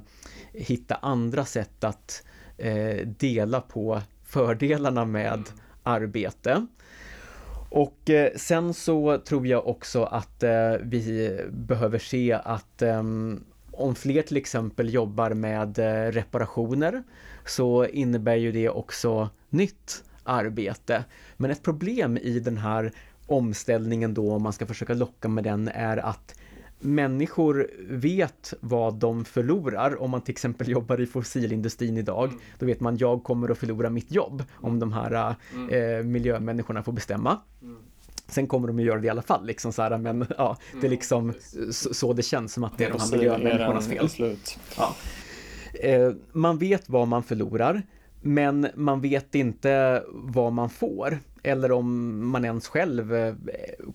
[0.53, 2.23] hitta andra sätt att
[2.59, 5.45] eh, dela på fördelarna med mm.
[5.83, 6.67] arbete.
[7.71, 10.45] Och eh, sen så tror jag också att
[10.83, 13.45] vi behöver se att ehm,
[13.77, 15.79] om fler till exempel jobbar med
[16.15, 17.03] reparationer
[17.47, 21.05] så innebär ju det också nytt arbete.
[21.37, 22.93] Men ett problem i den här
[23.27, 26.35] omställningen då, om man ska försöka locka med den, är att
[26.85, 30.03] människor vet vad de förlorar.
[30.03, 32.41] Om man till exempel jobbar i fossilindustrin idag, mm.
[32.59, 35.69] då vet man jag kommer att förlora mitt jobb om de här mm.
[35.99, 37.41] eh, miljömänniskorna får bestämma.
[37.63, 37.77] Mm.
[38.27, 40.79] Sen kommer de att göra det i alla fall, liksom så här, men ja, det
[40.79, 40.91] är mm.
[40.91, 41.33] liksom
[41.71, 44.37] så, så det känns som att det är de här miljömänniskornas fel.
[44.77, 44.95] Ja.
[45.81, 47.83] Eh, man vet vad man förlorar,
[48.21, 53.35] men man vet inte vad man får eller om man ens själv eh,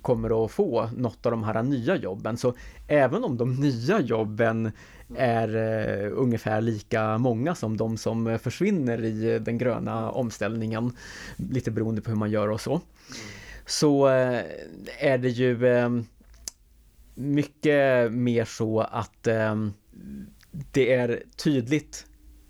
[0.02, 2.38] kommer att få något av de här nya jobben.
[2.38, 2.54] Så
[2.88, 4.72] även om de nya jobben
[5.18, 10.92] är uh, ungefär lika många som de som försvinner i den gröna omställningen,
[11.38, 12.82] lite beroende på hur man gör och så,
[13.70, 14.42] så uh,
[15.00, 16.02] är det ju uh,
[17.16, 19.28] mycket mer så att
[20.72, 22.06] det är tydligt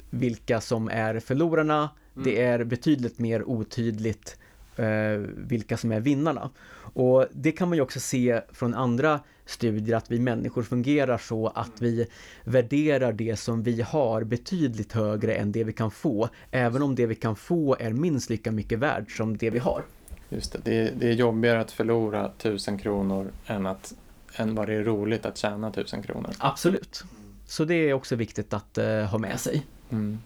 [0.09, 1.89] vilka som är förlorarna.
[2.15, 2.23] Mm.
[2.23, 4.37] Det är betydligt mer otydligt
[4.75, 6.49] eh, vilka som är vinnarna.
[6.93, 11.47] Och det kan man ju också se från andra studier att vi människor fungerar så
[11.47, 12.07] att vi
[12.43, 17.05] värderar det som vi har betydligt högre än det vi kan få, även om det
[17.05, 19.83] vi kan få är minst lika mycket värt som det vi har.
[20.29, 23.93] Just det, det är, det är jobbigare att förlora tusen kronor än, att,
[24.35, 26.31] än vad det är roligt att tjäna tusen kronor.
[26.37, 27.03] Absolut.
[27.45, 29.65] Så det är också viktigt att uh, ha med sig.
[29.89, 30.19] Mm.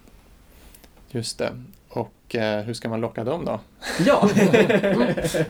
[1.09, 1.51] Just det.
[1.89, 3.59] Och eh, hur ska man locka dem då?
[4.05, 4.29] Ja!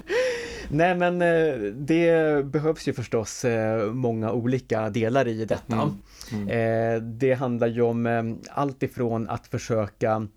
[0.69, 5.73] Nej men eh, det behövs ju förstås eh, många olika delar i detta.
[5.73, 5.97] Mm.
[6.31, 6.47] Mm.
[6.49, 10.27] Eh, det handlar ju om allt ifrån att försöka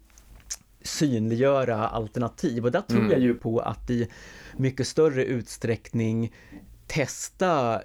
[0.87, 3.11] synliggöra alternativ och där tror mm.
[3.13, 4.09] jag ju på att i
[4.57, 6.33] mycket större utsträckning
[6.87, 7.83] testa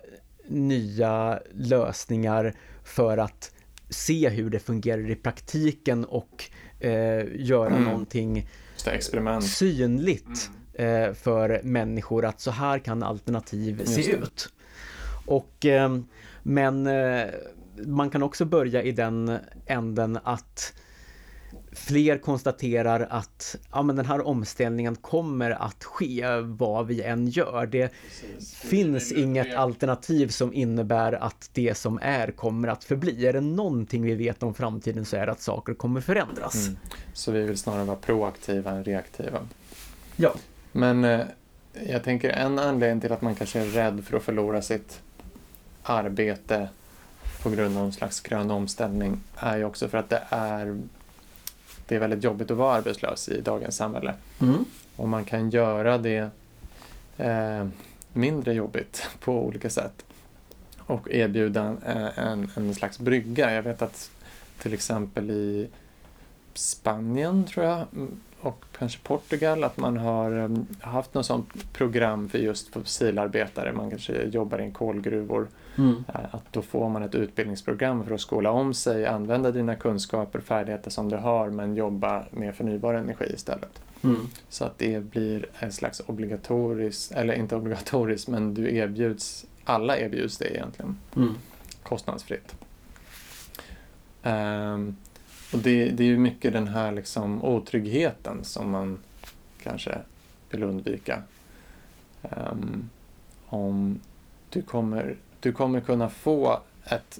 [0.47, 3.51] nya lösningar för att
[3.89, 6.45] se hur det fungerar i praktiken och
[6.79, 7.83] eh, göra mm.
[7.83, 8.49] någonting
[9.41, 11.03] synligt mm.
[11.03, 14.49] eh, för människor att så här kan alternativ se ut.
[15.25, 15.97] Och, eh,
[16.43, 17.25] men eh,
[17.85, 20.73] man kan också börja i den änden att
[21.71, 27.65] fler konstaterar att ja, men den här omställningen kommer att ske vad vi än gör.
[27.65, 27.91] Det
[28.21, 28.55] Precis.
[28.55, 33.27] finns inget alternativ som innebär att det som är kommer att förbli.
[33.27, 36.67] Är det någonting vi vet om framtiden så är det att saker kommer förändras.
[36.67, 36.79] Mm.
[37.13, 39.39] Så vi vill snarare vara proaktiva än reaktiva.
[40.15, 40.33] Ja.
[40.71, 41.21] Men eh,
[41.87, 45.01] jag tänker en anledning till att man kanske är rädd för att förlora sitt
[45.83, 46.69] arbete
[47.43, 50.81] på grund av någon slags grön omställning är ju också för att det är
[51.91, 54.13] det är väldigt jobbigt att vara arbetslös i dagens samhälle.
[54.41, 54.65] Mm.
[54.95, 56.29] Och man kan göra det
[57.17, 57.67] eh,
[58.13, 60.05] mindre jobbigt på olika sätt
[60.77, 63.53] och erbjuda en, en, en slags brygga.
[63.53, 64.11] Jag vet att
[64.61, 65.67] till exempel i
[66.53, 67.85] Spanien, tror jag,
[68.41, 73.73] och kanske Portugal, att man har um, haft något sånt program för just fossilarbetare.
[73.73, 75.47] Man kanske jobbar i kolgruvor.
[75.77, 75.89] Mm.
[75.89, 80.39] Uh, att då får man ett utbildningsprogram för att skola om sig, använda dina kunskaper
[80.39, 83.81] och färdigheter som du har men jobba med förnybar energi istället.
[84.03, 84.27] Mm.
[84.49, 90.37] Så att det blir en slags obligatoriskt, eller inte obligatoriskt, men du erbjuds, alla erbjuds
[90.37, 90.97] det egentligen.
[91.15, 91.35] Mm.
[91.83, 92.55] Kostnadsfritt.
[94.23, 94.95] Um,
[95.53, 98.99] och det, det är ju mycket den här liksom otryggheten som man
[99.63, 99.97] kanske
[100.49, 101.23] vill undvika.
[102.21, 102.89] Um,
[103.45, 103.99] om
[104.49, 107.19] du kommer, du kommer kunna få ett,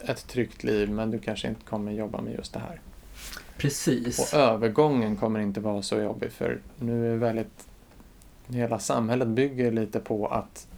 [0.00, 2.80] ett tryggt liv men du kanske inte kommer jobba med just det här.
[3.56, 4.18] Precis.
[4.18, 7.66] Och övergången kommer inte vara så jobbig för nu är väldigt
[8.46, 10.68] hela samhället bygger lite på att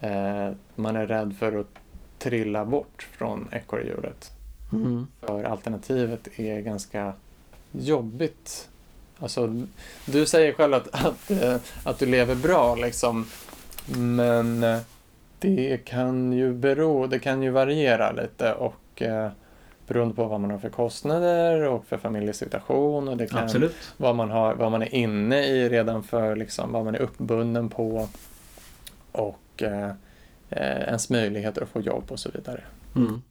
[0.00, 1.74] eh, man är rädd för att
[2.18, 4.39] trilla bort från ekorrhjulet.
[4.72, 5.06] Mm.
[5.20, 7.12] För alternativet är ganska
[7.72, 8.68] jobbigt.
[9.18, 9.66] Alltså,
[10.06, 13.26] du säger själv att, att, eh, att du lever bra liksom.
[13.96, 14.78] Men eh,
[15.38, 19.30] det kan ju bero, det kan ju variera lite och eh,
[19.86, 23.76] beroende på vad man har för kostnader och för familjesituation och det kan Absolut.
[23.96, 27.68] vad man, har, vad man är inne i redan för liksom, vad man är uppbunden
[27.68, 28.08] på
[29.12, 29.90] och eh,
[30.50, 32.62] ens möjligheter att få jobb och så vidare.
[32.96, 33.22] Mm.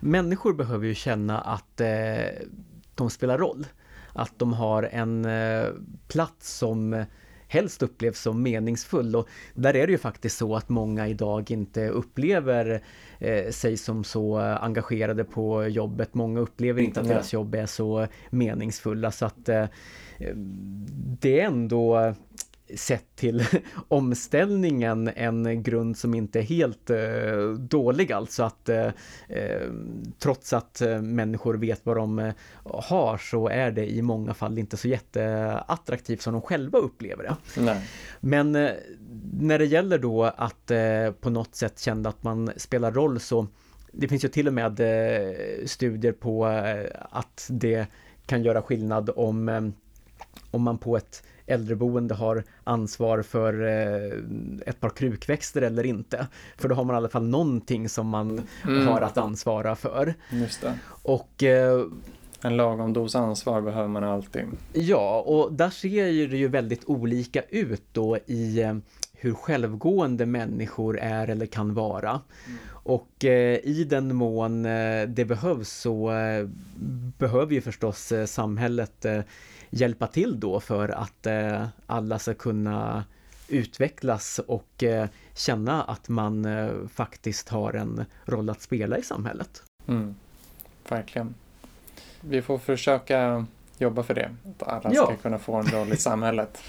[0.00, 2.46] Människor behöver ju känna att eh,
[2.94, 3.66] de spelar roll.
[4.12, 5.66] Att de har en eh,
[6.08, 7.04] plats som
[7.48, 11.88] helst upplevs som meningsfull och där är det ju faktiskt så att många idag inte
[11.88, 12.82] upplever
[13.18, 16.14] eh, sig som så engagerade på jobbet.
[16.14, 19.64] Många upplever inte att deras jobb är så meningsfulla så att eh,
[21.20, 22.14] det är ändå
[22.76, 23.44] sett till
[23.88, 28.86] omställningen en grund som inte är helt eh, dålig alltså att eh,
[29.28, 29.70] eh
[30.18, 32.34] trots att eh, människor vet vad de eh,
[32.64, 37.60] har så är det i många fall inte så jätteattraktivt som de själva upplever det.
[37.60, 37.88] Nej.
[38.20, 38.70] Men eh,
[39.32, 40.72] när det gäller då att
[41.20, 43.46] på något sätt känna att man spelar roll så
[43.92, 44.80] det finns ju till och med
[45.66, 46.46] studier på
[47.10, 47.86] att det
[48.26, 49.72] kan göra skillnad om
[50.50, 54.18] om man på ett äldreboende har ansvar för eh,
[54.66, 56.26] ett par krukväxter eller inte.
[56.56, 58.86] För då har man i alla fall någonting som man mm.
[58.86, 60.14] har att ansvara för.
[60.30, 60.78] Just det.
[61.02, 61.86] Och eh,
[62.42, 64.44] en lagom dos ansvar behöver man alltid.
[64.72, 68.74] Ja, och där ser det ju väldigt olika ut då i eh,
[69.12, 72.10] hur självgående människor är eller kan vara.
[72.10, 72.58] Mm.
[72.68, 76.48] Och eh, i den mån eh, det behövs så eh,
[77.18, 79.06] behöver ju förstås samhället
[79.70, 83.04] hjälpa till då för att eh, alla ska kunna
[83.48, 89.62] utvecklas och eh, känna att man eh, faktiskt har en roll att spela i samhället.
[89.86, 90.14] Mm,
[90.88, 91.34] verkligen.
[92.20, 93.46] Vi får försöka
[93.78, 95.04] jobba för det, att alla ja.
[95.04, 96.62] ska kunna få en roll i samhället.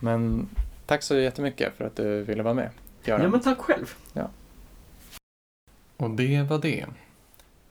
[0.00, 0.48] Men
[0.86, 2.70] tack så jättemycket för att du ville vara med.
[3.04, 3.22] Göran.
[3.22, 3.94] Ja, men tack själv.
[4.12, 4.30] Ja.
[5.96, 6.86] Och det var det.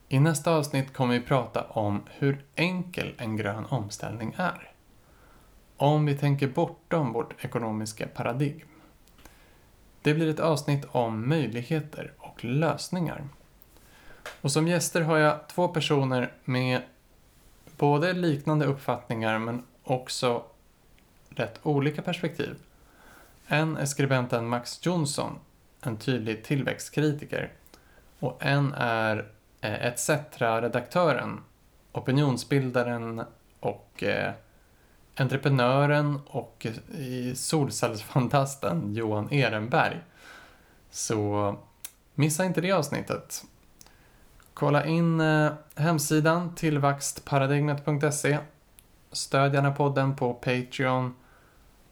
[0.08, 4.71] I nästa avsnitt kommer vi prata om hur enkel en grön omställning är.
[5.82, 8.60] Om vi tänker bortom vårt ekonomiska paradigm.
[10.02, 13.24] Det blir ett avsnitt om möjligheter och lösningar.
[14.40, 16.82] Och som gäster har jag två personer med
[17.76, 20.44] både liknande uppfattningar men också
[21.28, 22.54] rätt olika perspektiv.
[23.46, 25.38] En är skribenten Max Jonsson,
[25.80, 27.52] en tydlig tillväxtkritiker.
[28.18, 29.28] Och en är
[29.60, 31.40] eh, ETC-redaktören,
[31.92, 33.22] opinionsbildaren
[33.60, 34.32] och eh,
[35.16, 36.66] entreprenören och
[37.34, 40.00] solcellsfantasten Johan Ehrenberg.
[40.90, 41.56] Så
[42.14, 43.44] missa inte det avsnittet.
[44.54, 48.38] Kolla in eh, hemsidan tillväxtparadigmet.se.
[49.12, 51.14] Stöd gärna podden på Patreon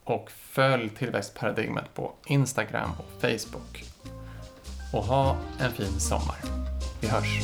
[0.04, 3.84] och följ Tillväxtparadigmet på Instagram och Facebook.
[4.92, 6.36] Och ha en fin sommar.
[7.00, 7.40] Vi hörs!